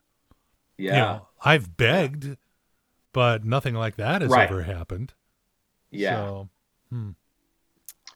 Yeah, 0.78 0.94
You 0.94 1.00
know, 1.00 1.28
I've 1.44 1.76
begged, 1.76 2.36
but 3.12 3.44
nothing 3.44 3.74
like 3.74 3.96
that 3.96 4.22
has 4.22 4.30
Right. 4.30 4.48
ever 4.48 4.62
happened. 4.62 5.12
yeah, 5.90 6.14
So 6.14 6.48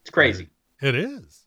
it's 0.00 0.10
crazy. 0.10 0.48
it 0.80 0.94
is. 0.94 1.46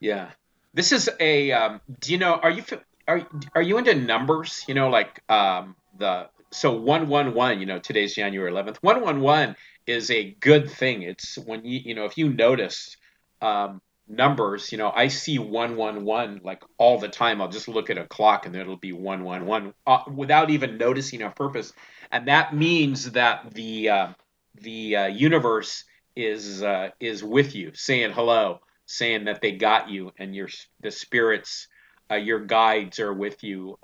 Yeah. 0.00 0.30
This 0.72 0.92
is 0.92 1.10
a. 1.20 1.52
Um, 1.52 1.80
do 2.00 2.12
you 2.12 2.18
know? 2.18 2.34
Are 2.34 2.50
you 2.50 2.62
are 3.08 3.26
are 3.54 3.62
you 3.62 3.78
into 3.78 3.94
numbers? 3.94 4.64
You 4.68 4.74
know, 4.74 4.88
like 4.88 5.22
um, 5.30 5.74
the 5.98 6.28
so 6.56 6.72
one 6.72 7.08
one 7.08 7.34
one. 7.34 7.60
You 7.60 7.66
know, 7.66 7.78
today's 7.78 8.14
January 8.14 8.50
eleventh. 8.50 8.82
One 8.82 9.02
one 9.02 9.20
one 9.20 9.56
is 9.86 10.10
a 10.10 10.32
good 10.40 10.70
thing. 10.70 11.02
It's 11.02 11.36
when 11.36 11.64
you 11.64 11.80
you 11.84 11.94
know 11.94 12.04
if 12.06 12.16
you 12.18 12.28
notice 12.28 12.96
um, 13.42 13.80
numbers. 14.08 14.72
You 14.72 14.78
know, 14.78 14.90
I 14.94 15.08
see 15.08 15.38
one 15.38 15.76
one 15.76 16.04
one 16.04 16.40
like 16.42 16.62
all 16.78 16.98
the 16.98 17.08
time. 17.08 17.40
I'll 17.40 17.48
just 17.48 17.68
look 17.68 17.90
at 17.90 17.98
a 17.98 18.06
clock 18.06 18.46
and 18.46 18.56
it'll 18.56 18.76
be 18.76 18.92
one 18.92 19.24
one 19.24 19.46
one 19.46 19.74
uh, 19.86 20.02
without 20.14 20.50
even 20.50 20.78
noticing 20.78 21.22
on 21.22 21.32
purpose, 21.32 21.72
and 22.10 22.28
that 22.28 22.54
means 22.54 23.12
that 23.12 23.52
the 23.54 23.90
uh, 23.90 24.08
the 24.54 24.96
uh, 24.96 25.06
universe 25.06 25.84
is 26.14 26.62
uh, 26.62 26.90
is 27.00 27.22
with 27.22 27.54
you, 27.54 27.72
saying 27.74 28.12
hello 28.12 28.60
saying 28.88 29.24
that 29.24 29.40
they 29.40 29.50
got 29.50 29.90
you 29.90 30.12
and 30.16 30.32
your 30.32 30.48
the 30.80 30.92
spirits 30.92 31.66
uh, 32.08 32.14
your 32.14 32.38
guides 32.38 33.00
are 33.00 33.12
with 33.12 33.42
you 33.42 33.76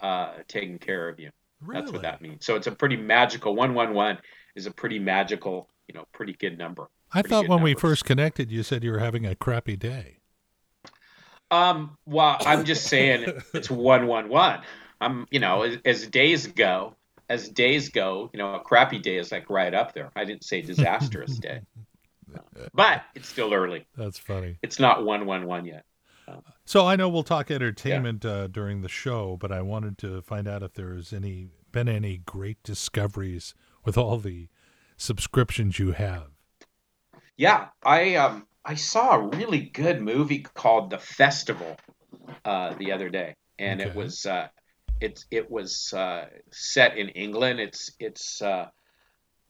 taking 0.47 0.79
care 0.79 1.09
of 1.09 1.19
you 1.19 1.29
Really? 1.65 1.81
that's 1.81 1.93
what 1.93 2.03
that 2.03 2.21
means. 2.23 2.45
So 2.45 2.57
it's 2.57 2.67
a 2.67 2.73
pretty 2.73 2.97
magical 2.97 3.55
111 3.55 4.21
is 4.55 4.67
a 4.67 4.71
pretty 4.71 4.99
magical 4.99 5.69
you 5.89 5.95
know 5.95 6.07
pretty 6.13 6.33
good 6.35 6.59
number. 6.59 6.89
I 7.13 7.23
thought 7.23 7.43
good 7.43 7.51
when 7.51 7.63
we 7.63 7.75
first 7.75 8.05
connected, 8.05 8.51
you 8.51 8.63
said 8.63 8.83
you 8.85 8.93
were 8.93 8.99
having 8.99 9.27
a 9.27 9.35
crappy 9.35 9.77
day. 9.77 10.19
um 11.51 11.97
well 12.07 12.37
i'm 12.47 12.65
just 12.65 12.87
saying 12.87 13.27
it's 13.53 13.71
111 13.71 14.63
i'm 15.03 15.27
you 15.31 15.39
know 15.39 15.63
as, 15.63 15.77
as 15.85 16.07
days 16.07 16.47
go 16.47 16.95
as 17.29 17.49
days 17.51 17.91
go 17.91 18.31
you 18.33 18.39
know 18.39 18.55
a 18.55 18.61
crappy 18.61 18.99
day 18.99 19.17
is 19.19 19.31
like 19.33 19.49
right 19.51 19.75
up 19.75 19.93
there. 19.95 20.11
I 20.17 20.25
didn't 20.25 20.45
say 20.45 20.63
disastrous 20.63 21.39
day. 21.39 21.61
But 22.73 23.03
it's 23.15 23.29
still 23.29 23.53
early. 23.53 23.87
That's 23.95 24.19
funny. 24.19 24.57
it's 24.63 24.79
not 24.81 25.05
111 25.05 25.67
yet 25.67 25.85
So 26.65 26.87
I 26.87 26.97
know 26.97 27.09
we'll 27.09 27.23
talk 27.25 27.51
entertainment 27.51 28.25
uh, 28.25 28.47
during 28.47 28.83
the 28.83 28.89
show, 28.89 29.37
but 29.37 29.51
I 29.51 29.63
wanted 29.63 29.99
to 29.99 30.23
find 30.23 30.47
out 30.47 30.63
if 30.63 30.75
there's 30.75 31.13
any 31.13 31.49
been 31.73 31.89
any 31.89 32.19
great 32.19 32.63
discoveries 32.63 33.55
with 33.85 33.97
all 33.97 34.19
the 34.19 34.49
subscriptions 34.97 35.79
you 35.79 35.93
have. 35.93 36.29
Yeah, 37.37 37.69
I 37.85 38.15
um 38.17 38.47
I 38.65 38.75
saw 38.77 39.17
a 39.17 39.37
really 39.37 39.61
good 39.61 40.01
movie 40.01 40.41
called 40.41 40.91
The 40.91 40.99
Festival 40.99 41.77
uh, 42.45 42.75
the 42.75 42.93
other 42.93 43.09
day, 43.09 43.35
and 43.59 43.81
it 43.81 43.95
was 43.95 44.25
uh, 44.27 44.49
it's 45.01 45.27
it 45.31 45.51
was 45.51 45.93
uh, 45.93 46.27
set 46.53 46.97
in 46.97 47.09
England. 47.11 47.59
It's 47.59 47.91
it's 47.99 48.41
uh, 48.41 48.69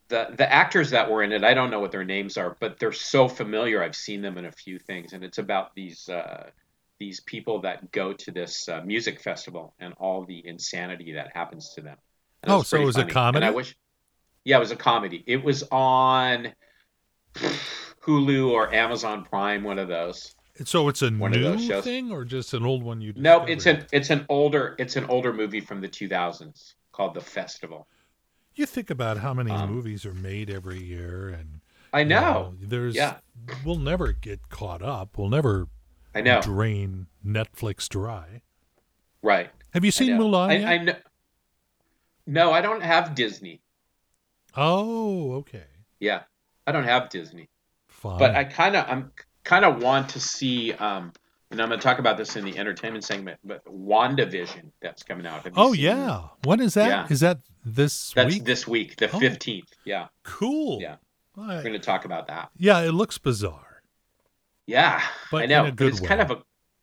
the 0.09 0.29
the 0.37 0.51
actors 0.51 0.91
that 0.91 1.11
were 1.11 1.23
in 1.23 1.33
it. 1.33 1.45
I 1.45 1.55
don't 1.55 1.71
know 1.71 1.81
what 1.81 1.93
their 1.93 2.05
names 2.05 2.39
are, 2.39 2.57
but 2.61 2.79
they're 2.79 2.93
so 2.93 3.29
familiar. 3.29 3.83
I've 3.83 3.97
seen 3.97 4.23
them 4.23 4.39
in 4.39 4.47
a 4.47 4.53
few 4.53 4.79
things, 4.79 5.13
and 5.13 5.23
it's 5.23 5.39
about 5.39 5.75
these 5.75 6.09
uh, 6.09 6.51
these 7.05 7.21
people 7.35 7.57
that 7.67 7.91
go 7.91 8.13
to 8.25 8.31
this 8.31 8.69
uh, 8.69 8.81
music 8.85 9.21
festival 9.21 9.75
and 9.81 9.93
all 9.99 10.25
the 10.25 10.41
insanity 10.47 11.13
that 11.19 11.29
happens 11.35 11.65
to 11.75 11.81
them. 11.81 11.97
And 12.43 12.53
Oh, 12.53 12.63
so 12.63 12.81
it 12.81 12.85
was 12.85 12.97
a 12.97 13.05
comedy? 13.05 13.39
And 13.39 13.45
I 13.45 13.51
wish, 13.51 13.75
yeah, 14.45 14.57
it 14.57 14.61
was 14.61 14.71
a 14.71 14.77
comedy. 14.91 15.25
It 15.27 15.43
was 15.43 15.65
on 15.73 16.53
Hulu 18.05 18.51
or 18.51 18.73
Amazon 18.73 19.25
Prime, 19.25 19.63
one 19.65 19.79
of 19.79 19.89
those. 19.89 20.35
So 20.65 20.89
it's 20.89 21.03
a 21.03 21.11
One 21.11 21.33
new 21.33 21.81
thing 21.83 22.13
or 22.13 22.25
just 22.25 22.53
an 22.55 22.65
old 22.65 22.83
one 22.83 23.01
you 23.01 23.13
No, 23.17 23.45
it's 23.45 23.67
an 23.67 23.87
it's 23.91 24.11
an 24.11 24.27
older 24.29 24.77
it's 24.79 24.97
an 24.97 25.07
older 25.07 25.33
movie 25.33 25.61
from 25.61 25.81
the 25.81 25.89
2000s 25.89 26.75
called 26.93 27.15
The 27.15 27.21
Festival. 27.21 27.89
You 28.55 28.67
think 28.67 28.91
about 28.91 29.17
how 29.19 29.33
many 29.35 29.51
Um, 29.51 29.73
movies 29.75 30.05
are 30.05 30.13
made 30.15 30.51
every 30.51 30.81
year 30.83 31.31
and 31.31 31.61
I 31.93 32.01
you 32.01 32.07
know. 32.07 32.55
there's 32.61 32.95
Yeah. 32.95 33.17
we'll 33.65 33.79
never 33.93 34.13
get 34.13 34.41
caught 34.51 34.83
up. 34.83 35.17
We'll 35.17 35.31
never 35.31 35.69
I 36.15 36.21
know. 36.21 36.41
drain 36.43 37.07
Netflix 37.27 37.89
dry. 37.89 38.43
Right. 39.23 39.51
Have 39.73 39.85
you 39.85 39.89
I 39.89 39.91
seen 39.91 40.17
know. 40.19 40.25
Mulan 40.29 40.65
I? 40.67 40.75
I 40.75 40.79
know. 40.79 40.95
No, 42.27 42.53
I 42.53 42.61
don't 42.61 42.83
have 42.83 43.15
Disney. 43.15 43.61
Oh, 44.57 45.33
okay. 45.35 45.65
Yeah, 46.01 46.23
I 46.67 46.73
don't 46.73 46.85
have 46.85 47.09
Disney. 47.09 47.49
Fine. 47.89 48.19
But 48.19 48.35
I 48.35 48.45
kind 48.45 48.77
of 48.77 48.85
I'm 48.89 49.13
kind 49.45 49.65
of 49.65 49.83
want 49.83 50.09
to 50.11 50.21
see 50.21 50.73
um 50.75 51.13
and 51.51 51.61
I'm 51.61 51.69
going 51.69 51.79
to 51.79 51.85
talk 51.85 51.99
about 51.99 52.17
this 52.17 52.37
in 52.37 52.47
the 52.47 52.57
entertainment 52.57 53.05
segment, 53.05 53.39
but 53.45 53.63
WandaVision 53.67 54.71
that's 54.81 55.03
coming 55.03 55.27
out. 55.27 55.47
Oh 55.55 55.73
yeah. 55.75 56.29
When 56.45 56.61
is 56.61 56.75
that? 56.75 57.11
Is 57.11 57.21
Yeah. 57.23 57.35
that 57.35 57.41
this 57.65 58.13
That's 58.15 58.35
week? 58.35 58.45
this 58.45 58.67
week, 58.67 58.97
the 58.97 59.11
Oh. 59.15 59.21
15th. 59.21 59.69
Yeah. 59.85 60.07
cool. 60.23 60.81
Yeah. 60.81 60.97
I- 61.37 61.57
We're 61.57 61.63
going 61.63 61.73
to 61.75 61.79
talk 61.79 62.05
about 62.05 62.27
that. 62.29 62.51
yeah, 62.57 62.81
it 62.81 62.93
looks 62.93 63.19
bizarre. 63.19 63.72
Yeah, 64.67 65.03
But 65.31 65.43
I 65.43 65.47
know. 65.47 65.65
in 65.65 65.71
a 65.71 65.73
good 65.73 65.89
it's 65.89 66.01
kind 66.01 66.21
of 66.21 66.31
a 66.31 66.43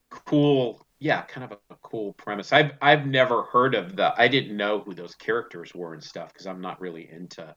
cool, 0.10 0.86
yeah, 1.00 1.22
kind 1.24 1.44
of 1.52 1.58
a 1.70 1.76
cool 1.82 2.14
premise. 2.14 2.52
I've 2.52 2.72
I've 2.82 3.06
never 3.06 3.44
heard 3.44 3.74
of 3.76 3.96
the. 3.96 4.14
I 4.20 4.28
didn't 4.28 4.56
know 4.58 4.80
who 4.80 4.94
those 4.94 5.16
characters 5.16 5.74
were 5.74 5.94
and 5.94 6.04
stuff 6.04 6.34
because 6.34 6.46
I'm 6.46 6.60
not 6.62 6.82
really 6.82 7.10
into 7.10 7.56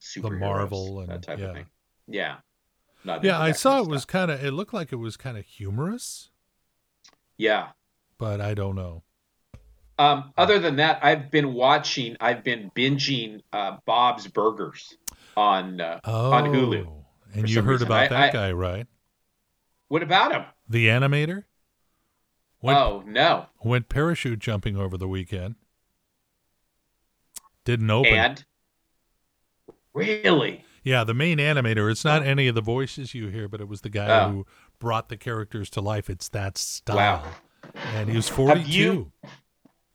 superheroes, 0.00 0.40
Marvel 0.40 1.00
and- 1.00 1.08
that 1.10 1.22
type 1.22 1.38
yeah. 1.38 1.44
of 1.46 1.54
thing. 1.54 1.66
Yeah, 2.08 2.36
not 3.04 3.22
Yeah, 3.24 3.40
I 3.40 3.52
saw 3.52 3.80
it 3.80 3.86
was 3.88 4.04
kind 4.04 4.30
of. 4.30 4.44
It 4.44 4.50
looked 4.50 4.74
like 4.74 4.92
it 4.92 4.96
was 4.96 5.16
kind 5.16 5.38
of 5.38 5.44
humorous, 5.46 6.30
Yeah. 7.38 7.68
but 8.18 8.40
I 8.40 8.54
don't 8.54 8.74
know. 8.74 9.04
Um, 9.98 10.32
other 10.36 10.58
than 10.58 10.76
that, 10.76 10.98
I've 11.04 11.30
been 11.30 11.54
watching. 11.54 12.16
I've 12.20 12.42
been 12.42 12.72
binging 12.74 13.40
uh, 13.52 13.76
Bob's 13.86 14.26
Burgers 14.26 14.96
on 15.36 15.80
uh, 15.80 16.00
Oh, 16.04 16.32
on 16.32 16.44
Hulu. 16.46 16.92
And 17.34 17.48
you 17.48 17.62
heard 17.62 17.70
reason. 17.80 17.86
about 17.86 18.02
I- 18.02 18.08
that 18.08 18.30
I- 18.30 18.32
guy, 18.32 18.52
right? 18.52 18.86
What 19.88 20.02
about 20.02 20.32
him? 20.32 20.44
The 20.68 20.86
animator 20.88 21.44
went 22.62 22.78
oh 22.78 23.02
no! 23.06 23.46
went 23.62 23.88
parachute 23.88 24.38
jumping 24.38 24.76
over 24.76 24.96
the 24.96 25.08
weekend. 25.08 25.56
Didn't 27.64 27.90
open. 27.90 28.12
And 28.12 28.44
really, 29.94 30.64
Yeah, 30.82 31.04
the 31.04 31.14
main 31.14 31.38
animator. 31.38 31.90
It's 31.90 32.04
not 32.04 32.22
any 32.24 32.46
of 32.48 32.54
the 32.54 32.60
voices 32.60 33.14
you 33.14 33.28
hear, 33.28 33.48
but 33.48 33.60
it 33.60 33.68
was 33.68 33.80
the 33.82 33.88
guy 33.88 34.24
Oh. 34.24 34.30
who 34.30 34.46
brought 34.78 35.08
the 35.08 35.16
characters 35.16 35.70
to 35.70 35.80
life. 35.80 36.10
It's 36.10 36.28
that 36.30 36.58
style. 36.58 36.96
Wow. 36.96 37.24
And 37.94 38.10
he 38.10 38.16
was 38.16 38.28
Have 38.28 38.36
42. 38.36 38.70
you- 38.72 39.12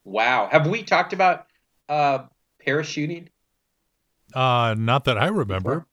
wow. 0.04 0.50
Have 0.52 0.66
we 0.68 0.82
talked 0.84 1.14
about 1.14 1.46
uh, 1.88 2.24
parachuting? 2.66 3.28
Uh, 4.34 4.76
not 4.78 5.06
that 5.06 5.18
I 5.18 5.28
remember. 5.28 5.86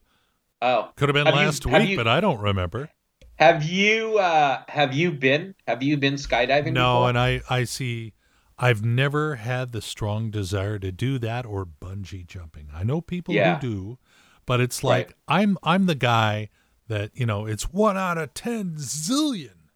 Oh, 0.62 0.90
Could 0.96 1.11
have 1.11 1.14
been 1.14 1.26
Have 1.26 1.35
last 1.35 1.64
have 1.64 1.82
week, 1.82 1.90
you- 1.90 1.96
but 1.98 2.09
I 2.09 2.20
don't 2.20 2.40
remember. 2.40 2.88
Have 3.37 3.62
you 3.64 4.18
uh, 4.18 4.62
have 4.68 4.94
you 4.94 5.12
been 5.12 5.55
have 5.66 5.83
you 5.83 5.96
been 5.96 6.14
skydiving? 6.14 6.72
No, 6.72 6.94
before? 7.01 7.09
and 7.11 7.18
I 7.18 7.40
I 7.51 7.64
see. 7.64 8.12
I've 8.59 8.83
never 8.83 9.35
had 9.37 9.72
the 9.72 9.83
strong 9.83 10.31
desire 10.31 10.79
to 10.79 10.90
do 10.90 11.18
that 11.18 11.44
or 11.44 11.66
bungee 11.66 12.27
jumping. 12.27 12.68
I 12.75 12.85
know 12.85 13.03
people 13.03 13.35
Yeah. 13.35 13.57
who 13.57 13.61
do, 13.61 13.99
but 14.46 14.61
it's 14.62 14.83
like 14.83 15.09
Right. 15.09 15.14
I'm 15.29 15.59
I'm 15.62 15.85
the 15.87 15.94
guy 15.94 16.49
that 16.88 17.11
you 17.14 17.27
know 17.27 17.44
it's 17.46 17.70
one 17.72 17.96
out 17.99 18.16
of 18.16 18.33
ten 18.33 18.77
zillion. 18.77 19.68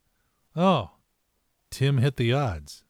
Oh, 0.57 0.93
Tim 1.71 1.99
hit 1.99 2.17
the 2.17 2.33
odds. 2.33 2.85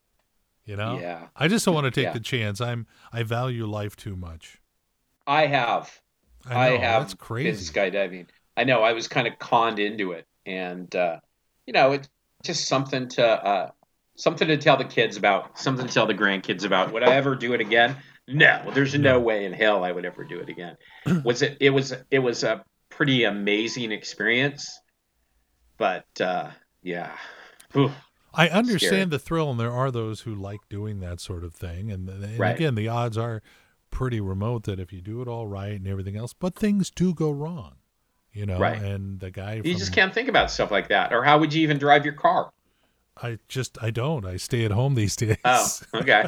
You 0.64 0.76
know, 0.76 1.00
Yeah. 1.00 1.26
I 1.34 1.48
just 1.48 1.64
don't 1.64 1.74
want 1.74 1.86
to 1.86 1.90
take 1.90 2.04
Yeah. 2.04 2.12
the 2.12 2.20
chance. 2.20 2.60
I'm 2.60 2.86
I 3.12 3.24
value 3.24 3.66
life 3.66 3.96
too 3.96 4.14
much. 4.14 4.58
I 5.26 5.46
have. 5.46 6.00
I, 6.46 6.70
know, 6.70 6.78
have 6.78 7.02
that's 7.02 7.14
crazy. 7.14 7.50
been 7.72 7.92
skydiving. 7.92 8.26
I 8.56 8.64
know 8.64 8.82
I 8.82 8.92
was 8.92 9.08
kind 9.08 9.26
of 9.26 9.38
conned 9.40 9.78
into 9.80 10.12
it, 10.12 10.26
and 10.46 10.94
uh, 10.94 11.18
you 11.66 11.72
know, 11.72 11.92
it's 11.92 12.08
just 12.44 12.66
something 12.66 13.08
to 13.08 13.26
uh, 13.26 13.70
something 14.16 14.48
to 14.48 14.56
tell 14.56 14.76
the 14.76 14.84
kids 14.84 15.16
about, 15.16 15.58
something 15.58 15.86
to 15.86 15.92
tell 15.92 16.06
the 16.06 16.14
grandkids 16.14 16.64
about. 16.64 16.92
Would 16.92 17.02
I 17.02 17.14
ever 17.14 17.34
do 17.34 17.52
it 17.52 17.60
again? 17.60 17.96
No, 18.28 18.70
there's 18.72 18.94
no 18.94 19.18
way 19.18 19.44
in 19.44 19.52
hell 19.52 19.82
I 19.82 19.92
would 19.92 20.04
ever 20.04 20.24
do 20.24 20.38
it 20.38 20.48
again. 20.48 20.76
was 21.24 21.42
it? 21.42 21.56
It 21.60 21.70
was. 21.70 21.94
It 22.10 22.20
was 22.20 22.44
a 22.44 22.64
pretty 22.90 23.24
amazing 23.24 23.92
experience, 23.92 24.80
but 25.78 26.06
uh, 26.20 26.50
yeah. 26.82 27.12
I 28.32 28.48
understand 28.48 28.80
Scary. 28.80 29.04
the 29.06 29.18
thrill, 29.18 29.50
and 29.50 29.58
there 29.58 29.72
are 29.72 29.90
those 29.90 30.20
who 30.20 30.34
like 30.34 30.60
doing 30.68 31.00
that 31.00 31.20
sort 31.20 31.44
of 31.44 31.54
thing. 31.54 31.90
And, 31.90 32.08
and 32.08 32.38
Right. 32.38 32.54
again, 32.54 32.74
the 32.74 32.88
odds 32.88 33.18
are 33.18 33.42
pretty 33.90 34.20
remote 34.20 34.64
that 34.64 34.78
if 34.78 34.92
you 34.92 35.00
do 35.00 35.20
it 35.20 35.28
all 35.28 35.46
right 35.46 35.72
and 35.72 35.86
everything 35.86 36.16
else, 36.16 36.32
but 36.32 36.54
things 36.54 36.90
do 36.90 37.12
go 37.12 37.30
wrong, 37.30 37.76
you 38.32 38.46
know. 38.46 38.58
Right. 38.58 38.80
And 38.80 39.18
the 39.20 39.30
guy, 39.30 39.54
You 39.56 39.62
from, 39.72 39.78
just 39.78 39.92
can't 39.92 40.12
think 40.14 40.28
about 40.28 40.50
stuff 40.50 40.70
like 40.70 40.88
that. 40.88 41.12
Or 41.12 41.22
how 41.24 41.38
would 41.38 41.52
you 41.52 41.62
even 41.62 41.78
drive 41.78 42.04
your 42.04 42.14
car? 42.14 42.50
I 43.22 43.38
just, 43.48 43.76
I 43.82 43.90
don't. 43.90 44.24
I 44.24 44.36
stay 44.36 44.64
at 44.64 44.70
home 44.70 44.94
these 44.94 45.16
days. 45.24 45.36
Oh, 45.44 45.68
okay. 45.94 46.26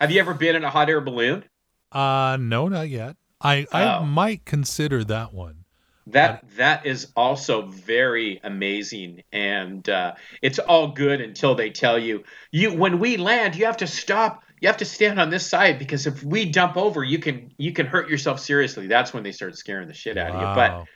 Have 0.00 0.10
you 0.10 0.20
ever 0.20 0.34
been 0.34 0.56
in 0.56 0.64
a 0.64 0.70
hot 0.70 0.88
air 0.90 1.00
balloon? 1.00 1.44
uh, 1.92 2.36
no, 2.40 2.68
not 2.68 2.88
yet. 2.88 3.16
I, 3.40 3.66
I 3.72 3.96
Oh. 3.96 4.04
might 4.04 4.44
consider 4.44 5.02
that 5.04 5.32
one. 5.32 5.64
That 6.06 6.44
that 6.56 6.86
is 6.86 7.08
also 7.14 7.66
very 7.66 8.40
amazing, 8.42 9.22
and 9.32 9.88
uh, 9.88 10.14
it's 10.42 10.58
all 10.58 10.88
good 10.88 11.20
until 11.20 11.54
they 11.54 11.70
tell 11.70 11.98
you 11.98 12.24
you 12.50 12.72
when 12.74 12.98
we 12.98 13.16
land, 13.16 13.54
you 13.54 13.66
have 13.66 13.76
to 13.78 13.86
stop. 13.86 14.42
You 14.60 14.66
have 14.68 14.78
to 14.78 14.84
stand 14.84 15.20
on 15.20 15.30
this 15.30 15.46
side 15.46 15.78
because 15.78 16.06
if 16.06 16.24
we 16.24 16.46
dump 16.46 16.76
over, 16.76 17.04
you 17.04 17.18
can 17.18 17.52
you 17.58 17.72
can 17.72 17.86
hurt 17.86 18.08
yourself 18.10 18.40
seriously. 18.40 18.88
That's 18.88 19.14
when 19.14 19.22
they 19.22 19.30
start 19.32 19.56
scaring 19.56 19.86
the 19.88 19.94
shit 19.94 20.18
out 20.18 20.30
of 20.30 20.34
you. 20.40 20.46
But. 20.54 20.86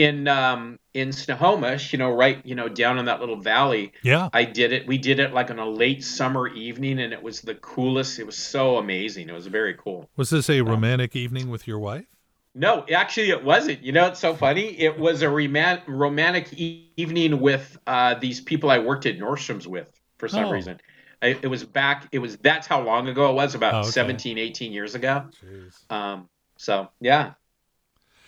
In 0.00 0.26
um, 0.28 0.78
in 0.94 1.12
Snohomish, 1.12 1.92
you 1.92 1.98
know, 1.98 2.10
right, 2.10 2.44
you 2.44 2.54
know, 2.54 2.68
down 2.68 2.98
in 2.98 3.04
that 3.04 3.20
little 3.20 3.36
valley, 3.36 3.92
yeah. 4.02 4.28
I 4.32 4.44
did 4.44 4.72
it. 4.72 4.86
We 4.86 4.98
did 4.98 5.20
it 5.20 5.32
like 5.32 5.50
on 5.50 5.58
a 5.58 5.68
late 5.68 6.02
summer 6.04 6.48
evening, 6.48 6.98
and 7.00 7.12
it 7.12 7.22
was 7.22 7.40
the 7.42 7.54
coolest. 7.56 8.18
It 8.18 8.24
was 8.26 8.36
so 8.36 8.78
amazing. 8.78 9.28
It 9.28 9.32
was 9.32 9.46
very 9.46 9.74
cool. 9.74 10.08
Was 10.16 10.30
this 10.30 10.48
a 10.48 10.62
romantic 10.62 11.14
evening 11.14 11.50
with 11.50 11.66
your 11.68 11.78
wife? 11.78 12.06
No, 12.54 12.84
actually, 12.92 13.30
it 13.30 13.44
wasn't. 13.44 13.82
You 13.82 13.92
know, 13.92 14.06
it's 14.06 14.18
so 14.18 14.34
funny. 14.34 14.76
It 14.80 14.98
was 14.98 15.22
a 15.22 15.28
roman- 15.28 15.82
romantic 15.86 16.52
e- 16.54 16.90
evening 16.96 17.38
with 17.40 17.78
uh, 17.86 18.14
these 18.14 18.40
people 18.40 18.70
I 18.70 18.78
worked 18.78 19.06
at 19.06 19.18
Nordstrom's 19.18 19.68
with 19.68 19.86
for 20.18 20.28
some 20.28 20.46
Oh. 20.46 20.50
reason. 20.50 20.80
I, 21.22 21.36
it 21.42 21.46
was 21.48 21.62
back. 21.64 22.08
It 22.12 22.18
was 22.18 22.38
that's 22.38 22.66
how 22.66 22.80
long 22.82 23.06
ago 23.08 23.30
it 23.30 23.34
was. 23.34 23.54
About 23.54 23.74
Oh, 23.74 23.78
okay. 23.80 23.90
17, 23.90 24.38
18 24.38 24.72
years 24.72 24.94
ago. 24.94 25.26
Jeez. 25.44 25.92
Um, 25.92 26.28
so 26.56 26.88
yeah, 27.00 27.34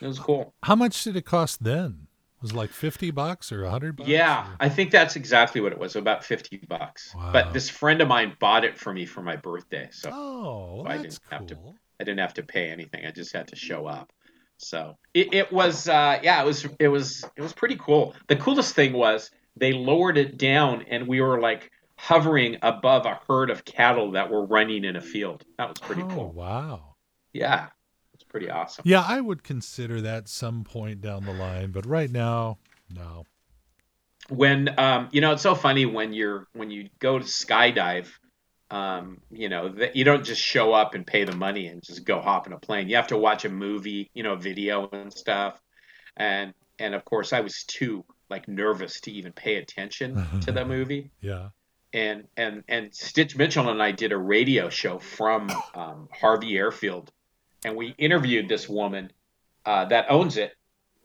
it 0.03 0.07
was 0.07 0.19
cool. 0.19 0.55
How 0.63 0.75
much 0.75 1.03
did 1.05 1.17
it 1.17 1.25
cost 1.25 1.63
then? 1.63 2.07
It 2.37 2.43
Was 2.43 2.55
like 2.55 2.71
50 2.71 3.11
bucks 3.13 3.53
or 3.53 3.63
100 3.63 3.97
bucks? 3.97 4.09
Yeah, 4.09 4.47
or- 4.47 4.57
I 4.59 4.69
think 4.69 4.91
that's 4.91 5.15
exactly 5.17 5.61
what 5.61 5.73
it 5.73 5.79
was. 5.79 5.95
About 5.95 6.25
fifty 6.25 6.57
bucks. 6.69 7.15
Wow. 7.15 7.31
But 7.33 7.53
this 7.53 7.69
friend 7.71 8.01
of 8.01 8.09
mine 8.09 8.37
bought 8.41 8.65
it 8.65 8.77
for 8.77 8.93
me 8.93 9.07
for 9.07 9.23
my 9.23 9.37
birthday, 9.37 9.89
so 9.93 10.11
Oh, 10.13 10.83
well, 10.83 10.93
I 10.93 10.97
didn't 10.99 11.21
have 11.31 11.47
to- 11.47 11.59
I 12.01 12.05
didn't 12.05 12.21
have 12.21 12.35
to 12.35 12.43
pay 12.43 12.69
anything. 12.71 13.07
I 13.07 13.13
just 13.13 13.33
had 13.33 13.49
to 13.49 13.57
show 13.57 13.87
up. 13.87 14.13
So 14.57 14.97
it, 15.15 15.33
it 15.35 15.53
was 15.53 15.89
uh, 15.89 16.19
yeah, 16.23 16.43
it 16.43 16.47
was 16.47 16.67
it 16.79 16.89
was 16.89 17.25
it 17.37 17.43
was 17.43 17.53
pretty 17.53 17.77
cool. 17.77 18.15
The 18.29 18.37
coolest 18.37 18.75
thing 18.75 18.93
was 18.93 19.31
they 19.57 19.73
lowered 19.73 20.17
it 20.17 20.39
down 20.39 20.85
and 20.89 21.07
we 21.07 21.21
were 21.21 21.41
like 21.41 21.71
hovering 21.97 22.57
above 22.63 23.07
a 23.07 23.21
herd 23.29 23.51
of 23.51 23.65
cattle 23.65 24.13
that 24.13 24.31
were 24.31 24.45
running 24.45 24.85
in 24.85 24.97
a 24.97 25.01
field. 25.01 25.45
That 25.59 25.69
was 25.69 25.79
pretty 25.79 26.03
oh, 26.03 26.09
cool. 26.09 26.33
wow. 26.33 26.95
Yeah. 27.33 27.69
Pretty 28.33 28.51
awesome. 28.51 28.83
Yeah, 28.85 29.05
I 29.07 29.21
would 29.21 29.45
consider 29.45 30.01
that 30.01 30.29
some 30.29 30.65
point 30.65 31.01
down 31.01 31.25
the 31.25 31.33
line, 31.33 31.71
but 31.71 31.87
right 31.87 32.11
now, 32.11 32.59
no. 32.93 33.27
When 34.29 34.75
um 34.79 35.09
you 35.13 35.21
know 35.21 35.33
it's 35.33 35.43
so 35.43 35.55
funny 35.55 35.87
when 35.87 36.13
you're 36.13 36.49
when 36.55 36.71
you 36.71 36.89
go 36.99 37.19
to 37.19 37.25
skydive 37.25 38.09
um, 38.73 39.21
you 39.31 39.51
know, 39.51 39.69
that 39.69 39.97
you 39.97 40.05
don't 40.05 40.25
just 40.25 40.41
show 40.41 40.73
up 40.73 40.95
and 40.95 41.07
pay 41.07 41.25
the 41.25 41.37
money 41.37 41.67
and 41.67 41.83
just 41.83 42.07
go 42.07 42.23
hop 42.23 42.47
in 42.47 42.55
a 42.55 42.59
plane. 42.59 42.89
You 42.89 42.97
have 42.97 43.09
to 43.09 43.19
watch 43.19 43.45
a 43.45 43.51
movie, 43.51 44.11
you 44.15 44.23
know, 44.23 44.35
video 44.35 44.89
and 44.91 45.13
stuff. 45.13 45.61
And 46.17 46.55
and 46.79 46.95
of 46.95 47.05
course, 47.05 47.35
I 47.35 47.41
was 47.41 47.65
too 47.65 48.05
like 48.31 48.49
nervous 48.49 49.03
to 49.03 49.13
even 49.13 49.33
pay 49.33 49.57
attention 49.57 50.27
to 50.41 50.53
the 50.53 50.65
movie. 50.75 51.11
Yeah. 51.21 51.51
And 51.93 52.25
and 52.35 52.65
and 52.67 52.95
Stitch 52.95 53.37
Mitchell 53.37 53.69
and 53.69 53.83
I 53.83 53.93
did 53.93 54.13
a 54.13 54.17
radio 54.17 54.71
show 54.71 54.99
from 54.99 55.51
um, 55.75 56.09
Harvey 56.11 56.57
Airfield, 56.57 57.13
and 57.65 57.77
we 57.77 57.95
interviewed 57.99 58.49
this 58.49 58.69
woman 58.69 59.13
uh, 59.65 59.85
that 59.87 60.07
owns 60.11 60.37
it. 60.37 60.53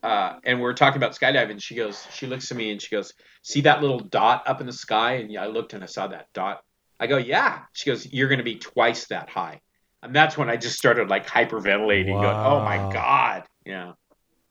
Uh, 0.04 0.40
and 0.44 0.60
we 0.60 0.66
are 0.66 0.74
talking 0.74 0.98
about 0.98 1.14
skydiving. 1.14 1.62
She 1.62 1.76
goes, 1.76 2.06
she 2.14 2.28
looks 2.28 2.52
at 2.52 2.58
me 2.58 2.72
and 2.72 2.82
she 2.82 2.96
goes, 2.96 3.14
"See 3.42 3.62
that 3.62 3.82
little 3.82 4.00
dot 4.00 4.44
up 4.48 4.62
in 4.62 4.68
the 4.68 4.74
sky?" 4.74 5.14
And 5.14 5.38
I 5.38 5.48
looked 5.48 5.74
and 5.74 5.84
I 5.84 5.88
saw 5.88 6.08
that 6.08 6.28
dot. 6.34 6.64
I 7.00 7.08
go, 7.08 7.18
yeah. 7.18 7.60
She 7.74 7.90
goes, 7.90 8.12
you're 8.12 8.28
going 8.28 8.40
to 8.40 8.44
be 8.44 8.56
twice 8.56 9.08
that 9.08 9.30
high. 9.30 9.62
And 10.02 10.16
that's 10.16 10.38
when 10.38 10.50
I 10.50 10.58
just 10.58 10.78
started 10.78 11.10
like 11.10 11.28
hyperventilating, 11.28 12.14
going, 12.14 12.26
oh 12.26 12.60
my 12.62 12.92
God. 12.92 13.44
Yeah. 13.66 13.94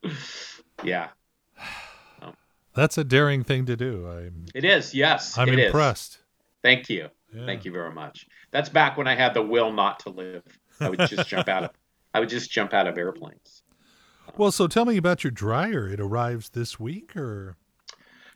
yeah. 0.83 1.09
That's 2.73 2.97
a 2.97 3.03
daring 3.03 3.43
thing 3.43 3.65
to 3.65 3.75
do. 3.75 4.07
I'm 4.07 4.45
It 4.53 4.63
is. 4.63 4.93
Yes. 4.93 5.37
I'm 5.37 5.49
it 5.49 5.57
is. 5.57 5.65
impressed. 5.67 6.19
Thank 6.61 6.89
you. 6.89 7.09
Yeah. 7.33 7.45
Thank 7.45 7.65
you 7.65 7.71
very 7.71 7.91
much. 7.91 8.27
That's 8.51 8.69
back 8.69 8.97
when 8.97 9.07
I 9.07 9.15
had 9.15 9.33
the 9.33 9.41
will 9.41 9.71
not 9.71 9.99
to 10.01 10.09
live. 10.09 10.43
I 10.79 10.89
would 10.89 10.99
just 11.09 11.27
jump 11.27 11.47
out 11.47 11.63
of 11.63 11.71
I 12.17 12.19
would 12.19 12.29
just 12.29 12.49
jump 12.49 12.73
out 12.73 12.87
of 12.87 12.97
airplanes. 12.97 13.61
Well, 14.37 14.51
so 14.51 14.65
tell 14.67 14.85
me 14.85 14.97
about 14.97 15.23
your 15.23 15.29
dryer. 15.29 15.87
It 15.87 15.99
arrives 15.99 16.49
this 16.49 16.79
week 16.79 17.15
or 17.15 17.57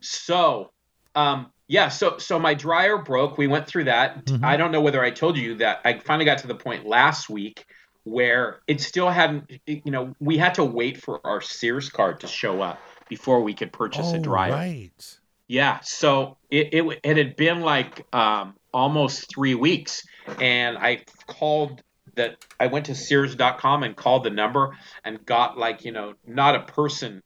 So, 0.01 0.71
um, 1.15 1.51
yeah, 1.67 1.89
so 1.89 2.19
so 2.19 2.37
my 2.37 2.53
dryer 2.53 2.99
broke. 2.99 3.39
We 3.39 3.47
went 3.47 3.65
through 3.65 3.85
that. 3.85 4.25
Mhm. 4.25 4.43
I 4.43 4.55
don't 4.55 4.71
know 4.71 4.81
whether 4.81 5.03
I 5.03 5.09
told 5.09 5.35
you 5.35 5.55
that 5.55 5.81
I 5.83 5.97
finally 5.97 6.25
got 6.25 6.37
to 6.39 6.47
the 6.47 6.55
point 6.55 6.85
last 6.85 7.27
week 7.27 7.65
where 8.03 8.59
it 8.67 8.81
still 8.81 9.09
hadn't. 9.09 9.51
You 9.65 9.91
know, 9.91 10.13
we 10.19 10.37
had 10.37 10.53
to 10.55 10.63
wait 10.63 11.01
for 11.01 11.25
our 11.25 11.41
Sears 11.41 11.89
card 11.89 12.19
to 12.19 12.27
show 12.27 12.61
up 12.61 12.79
before 13.09 13.41
we 13.41 13.55
could 13.55 13.73
purchase 13.73 14.13
a 14.13 14.17
oh, 14.17 14.21
dryer. 14.21 14.51
right. 14.51 15.19
Yeah, 15.47 15.79
so 15.81 16.37
it, 16.51 16.69
it 16.71 16.99
it 17.03 17.17
had 17.17 17.35
been 17.35 17.61
like 17.61 18.05
um, 18.13 18.55
almost 18.73 19.33
three 19.33 19.55
weeks, 19.55 20.05
and 20.39 20.77
I 20.77 21.03
called 21.25 21.81
that. 22.15 22.45
I 22.59 22.67
went 22.67 22.85
to 22.87 22.95
Sears.com 22.95 23.83
and 23.83 23.95
called 23.95 24.23
the 24.23 24.29
number 24.29 24.77
and 25.03 25.25
got 25.25 25.57
like 25.57 25.85
you 25.85 25.91
know 25.91 26.13
not 26.25 26.55
a 26.55 26.61
person, 26.61 27.21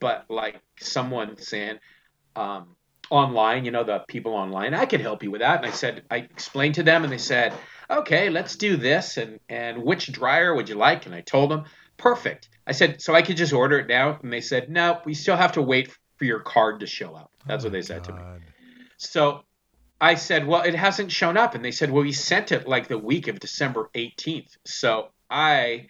but 0.00 0.24
like 0.28 0.60
someone 0.78 1.36
saying 1.38 1.78
um, 2.36 2.76
online. 3.10 3.64
You 3.64 3.70
know 3.70 3.84
the 3.84 4.00
people 4.08 4.32
online. 4.34 4.74
I 4.74 4.86
could 4.86 5.00
help 5.00 5.22
you 5.22 5.30
with 5.30 5.40
that, 5.40 5.58
and 5.58 5.66
I 5.66 5.70
said 5.70 6.02
I 6.10 6.16
explained 6.18 6.76
to 6.76 6.82
them, 6.82 7.04
and 7.04 7.12
they 7.12 7.18
said, 7.18 7.52
okay, 7.90 8.30
let's 8.30 8.56
do 8.56 8.76
this, 8.76 9.16
and 9.16 9.40
and 9.48 9.82
which 9.82 10.10
dryer 10.12 10.54
would 10.54 10.68
you 10.68 10.76
like? 10.76 11.06
And 11.06 11.14
I 11.14 11.20
told 11.20 11.50
them, 11.50 11.64
perfect. 11.96 12.48
I 12.66 12.72
said 12.72 13.00
so 13.02 13.14
I 13.14 13.22
could 13.22 13.36
just 13.36 13.52
order 13.52 13.78
it 13.78 13.88
now, 13.88 14.18
and 14.22 14.32
they 14.32 14.40
said 14.40 14.68
no, 14.70 15.00
we 15.04 15.14
still 15.14 15.36
have 15.36 15.52
to 15.52 15.62
wait 15.62 15.96
for 16.16 16.24
your 16.24 16.40
card 16.40 16.80
to 16.80 16.86
show 16.86 17.14
up. 17.14 17.30
That's 17.46 17.64
Oh, 17.64 17.66
what 17.66 17.72
they 17.72 17.82
said 17.82 18.04
to 18.04 18.12
me. 18.12 18.22
So 18.98 19.44
I 20.00 20.14
said, 20.14 20.46
well, 20.46 20.62
it 20.62 20.74
hasn't 20.74 21.12
shown 21.12 21.36
up. 21.36 21.54
And 21.54 21.64
they 21.64 21.72
said, 21.72 21.90
well, 21.90 22.02
we 22.02 22.12
sent 22.12 22.52
it 22.52 22.66
like 22.66 22.88
the 22.88 22.98
week 22.98 23.28
of 23.28 23.38
December 23.38 23.90
18th. 23.94 24.56
So 24.64 25.08
I, 25.28 25.88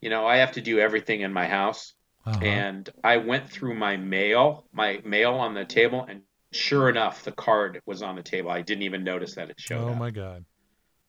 you 0.00 0.08
know, 0.08 0.26
I 0.26 0.36
have 0.36 0.52
to 0.52 0.62
do 0.62 0.78
everything 0.78 1.20
in 1.20 1.32
my 1.32 1.46
house. 1.46 1.92
Uh-huh. 2.26 2.40
And 2.42 2.88
I 3.02 3.18
went 3.18 3.50
through 3.50 3.74
my 3.74 3.98
mail, 3.98 4.64
my 4.72 5.02
mail 5.04 5.34
on 5.34 5.52
the 5.52 5.66
table, 5.66 6.06
and 6.08 6.22
sure 6.52 6.88
enough, 6.88 7.22
the 7.22 7.32
card 7.32 7.82
was 7.84 8.00
on 8.00 8.16
the 8.16 8.22
table. 8.22 8.50
I 8.50 8.62
didn't 8.62 8.84
even 8.84 9.04
notice 9.04 9.34
that 9.34 9.50
it 9.50 9.60
showed 9.60 9.82
oh 9.82 9.88
up. 9.88 9.96
Oh 9.96 9.98
my 9.98 10.10
God. 10.10 10.46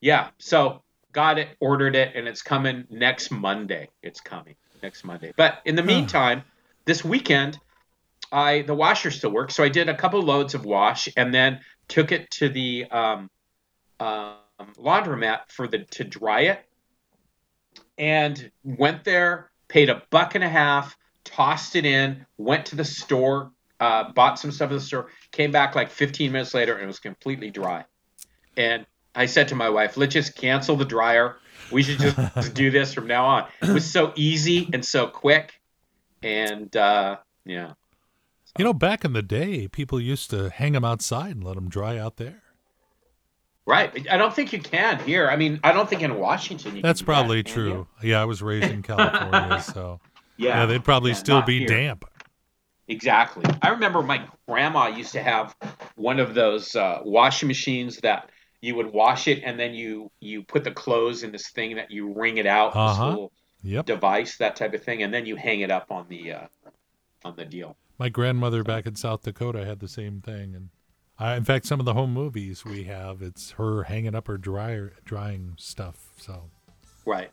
Yeah. 0.02 0.30
So 0.40 0.84
got 1.14 1.38
it, 1.38 1.48
ordered 1.62 1.96
it, 1.96 2.16
and 2.16 2.28
it's 2.28 2.42
coming 2.42 2.84
next 2.90 3.32
Monday. 3.32 3.90
It's 4.04 4.20
coming 4.20 4.56
next 4.84 5.06
Monday. 5.06 5.32
But 5.38 5.60
in 5.64 5.76
the 5.76 5.84
meantime, 5.84 6.44
this 6.84 7.06
weekend, 7.06 7.58
I 8.32 8.64
the 8.64 8.76
washer 8.76 9.12
still 9.12 9.32
works, 9.32 9.56
so 9.56 9.64
I 9.64 9.70
did 9.70 9.88
a 9.88 9.96
couple 9.96 10.22
loads 10.22 10.54
of 10.54 10.66
wash 10.66 11.08
and 11.16 11.34
then 11.34 11.62
took 11.88 12.12
it 12.12 12.30
to 12.32 12.50
the 12.50 12.86
um, 12.92 13.30
um, 14.00 14.36
laundromat 14.78 15.42
for 15.50 15.68
the 15.68 15.80
to 15.92 16.04
dry 16.04 16.42
it, 16.42 16.66
and 17.98 18.52
went 18.64 19.04
there, 19.04 19.52
paid 19.68 19.90
a 19.90 20.04
buck 20.10 20.36
and 20.36 20.44
a 20.44 20.50
half, 20.50 20.98
tossed 21.24 21.76
it 21.76 21.86
in, 21.86 22.26
went 22.38 22.68
to 22.68 22.76
the 22.76 22.86
store, 22.86 23.52
uh, 23.80 24.12
bought 24.14 24.40
some 24.40 24.52
stuff 24.52 24.72
at 24.72 24.76
the 24.76 24.82
store, 24.82 25.08
came 25.32 25.52
back 25.52 25.76
like 25.76 25.90
15 25.90 26.32
minutes 26.32 26.54
later, 26.54 26.74
and 26.74 26.84
it 26.84 26.88
was 26.88 27.00
completely 27.00 27.52
dry. 27.52 27.86
And 28.58 28.86
I 29.14 29.26
said 29.26 29.50
to 29.50 29.56
my 29.56 29.70
wife, 29.70 29.98
let's 29.98 30.14
just 30.14 30.36
cancel 30.36 30.76
the 30.76 30.86
dryer. 30.86 31.38
We 31.72 31.84
should 31.84 32.00
just 32.00 32.54
do 32.54 32.72
this 32.72 32.94
from 32.94 33.08
now 33.08 33.26
on. 33.26 33.48
It 33.62 33.70
was 33.70 33.90
so 33.90 34.14
easy 34.16 34.70
and 34.74 34.84
so 34.86 35.08
quick. 35.08 35.60
And 36.22 36.76
uh, 36.76 37.18
yeah. 37.46 37.74
You 38.58 38.64
know, 38.64 38.74
back 38.74 39.04
in 39.04 39.14
the 39.14 39.22
day, 39.22 39.68
people 39.68 40.00
used 40.00 40.30
to 40.30 40.50
hang 40.50 40.74
them 40.74 40.86
outside 40.86 41.36
and 41.36 41.44
let 41.44 41.56
them 41.56 41.70
dry 41.70 41.98
out 41.98 42.18
there. 42.18 42.42
Right. 43.66 44.08
I 44.10 44.18
don't 44.18 44.34
think 44.34 44.54
you 44.54 44.60
can 44.60 45.00
here. 45.00 45.30
I 45.30 45.36
mean, 45.36 45.60
I 45.64 45.74
don't 45.74 45.90
think 45.90 46.04
in 46.04 46.16
Washington. 46.16 46.82
That's 46.82 47.02
probably 47.02 47.42
that, 47.42 47.52
true. 47.52 47.88
Yeah, 48.02 48.22
I 48.22 48.26
was 48.26 48.42
raised 48.42 48.70
in 48.70 48.82
California, 48.84 49.62
so 49.62 50.00
yeah, 50.38 50.60
yeah 50.60 50.66
they'd 50.68 50.84
probably 50.84 51.12
yeah, 51.12 51.18
still 51.18 51.42
be 51.42 51.60
here. 51.60 51.68
damp. 51.68 52.06
Exactly. 52.88 53.44
I 53.64 53.70
remember 53.70 54.04
my 54.04 54.26
grandma 54.48 54.88
used 54.88 55.12
to 55.14 55.24
have 55.24 55.56
one 55.96 56.20
of 56.20 56.36
those 56.36 56.76
uh, 56.76 57.00
washing 57.04 57.48
machines 57.48 57.98
that 57.98 58.30
you 58.62 58.76
would 58.76 58.94
wash 58.94 59.28
it 59.28 59.42
and 59.44 59.60
then 59.60 59.74
you 59.74 60.12
you 60.20 60.44
put 60.44 60.64
the 60.64 60.72
clothes 60.72 61.24
in 61.24 61.32
this 61.32 61.50
thing 61.50 61.76
that 61.76 61.90
you 61.90 62.14
wring 62.14 62.38
it 62.38 62.46
out, 62.46 62.76
uh-huh. 62.76 62.92
this 62.92 63.00
little 63.00 63.32
yep. 63.64 63.86
device, 63.86 64.38
that 64.38 64.56
type 64.56 64.74
of 64.76 64.84
thing, 64.84 65.02
and 65.02 65.12
then 65.12 65.26
you 65.26 65.36
hang 65.36 65.62
it 65.62 65.72
up 65.72 65.92
on 65.92 66.06
the 66.08 66.34
uh, 66.34 66.48
on 67.24 67.36
the 67.36 67.46
deal. 67.46 67.76
My 67.98 68.10
grandmother 68.10 68.64
back 68.64 68.86
in 68.86 68.96
South 68.96 69.24
Dakota 69.24 69.66
had 69.66 69.80
the 69.80 69.88
same 69.88 70.22
thing, 70.22 70.54
and 70.56 70.70
uh, 71.20 71.36
in 71.38 71.46
fact, 71.46 71.66
some 71.66 71.80
of 71.80 71.86
the 71.86 71.94
home 71.94 72.14
movies 72.14 72.66
we 72.66 72.84
have, 72.84 73.22
it's 73.22 73.52
her 73.52 73.84
hanging 73.84 74.16
up 74.16 74.28
her 74.28 74.38
dryer, 74.38 74.94
drying 75.06 75.54
stuff. 75.58 76.12
So, 76.18 76.50
right, 77.06 77.32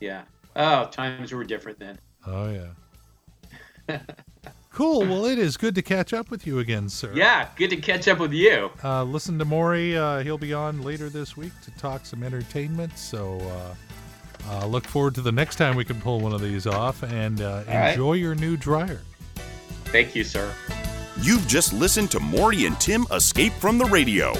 yeah. 0.00 0.22
Oh, 0.54 0.86
times 0.86 1.32
were 1.32 1.44
different 1.44 1.78
then. 1.78 1.98
Oh 2.26 2.50
yeah. 3.88 3.98
cool. 4.72 5.00
Well, 5.00 5.26
it 5.26 5.38
is 5.38 5.56
good 5.56 5.74
to 5.74 5.82
catch 5.82 6.12
up 6.12 6.30
with 6.30 6.46
you 6.46 6.60
again, 6.60 6.88
sir. 6.88 7.12
Yeah, 7.14 7.48
good 7.56 7.70
to 7.70 7.76
catch 7.76 8.06
up 8.08 8.18
with 8.18 8.32
you. 8.32 8.70
Uh, 8.82 9.02
listen 9.02 9.38
to 9.38 9.44
Maury. 9.44 9.96
Uh, 9.96 10.20
he'll 10.20 10.38
be 10.38 10.54
on 10.54 10.82
later 10.82 11.08
this 11.08 11.36
week 11.36 11.52
to 11.64 11.70
talk 11.72 12.06
some 12.06 12.22
entertainment. 12.22 12.96
So, 12.96 13.38
uh, 13.40 14.52
uh 14.52 14.66
look 14.66 14.84
forward 14.86 15.16
to 15.16 15.20
the 15.20 15.32
next 15.32 15.56
time 15.56 15.74
we 15.76 15.84
can 15.84 16.00
pull 16.00 16.20
one 16.20 16.32
of 16.32 16.40
these 16.40 16.66
off 16.66 17.02
and 17.02 17.42
uh, 17.42 17.64
enjoy 17.66 18.12
right. 18.12 18.20
your 18.20 18.36
new 18.36 18.56
dryer. 18.56 19.00
Thank 19.92 20.14
you, 20.14 20.24
sir. 20.24 20.52
You've 21.20 21.46
just 21.46 21.72
listened 21.72 22.10
to 22.10 22.20
Maury 22.20 22.66
and 22.66 22.78
Tim 22.78 23.06
Escape 23.10 23.52
from 23.54 23.78
the 23.78 23.86
Radio 23.86 24.34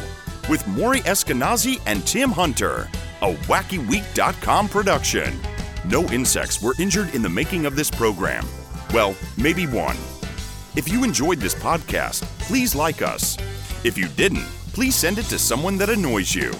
with 0.49 0.67
Maury 0.67 1.01
Eskenazi 1.01 1.81
and 1.87 2.07
Tim 2.07 2.31
Hunter, 2.31 2.89
a 3.23 3.35
WackyWeek.com 3.35 4.69
production. 4.69 5.35
No 5.87 6.05
insects 6.09 6.63
were 6.63 6.75
injured 6.79 7.15
in 7.15 7.23
the 7.23 7.29
making 7.29 7.67
of 7.67 7.77
this 7.77 7.91
program. 7.91 8.47
Well, 8.93 9.17
maybe 9.37 9.67
one. 9.67 9.97
If 10.77 10.89
you 10.89 11.05
enjoyed 11.05 11.39
this 11.39 11.55
podcast, 11.55 12.23
please 12.41 12.75
like 12.75 13.03
us. 13.03 13.37
If 13.85 13.97
you 13.97 14.09
didn't, 14.09 14.45
please 14.73 14.95
send 14.95 15.19
it 15.19 15.27
to 15.27 15.39
someone 15.39 15.79
that 15.79 15.89
annoys 15.91 16.35
you. 16.35 16.53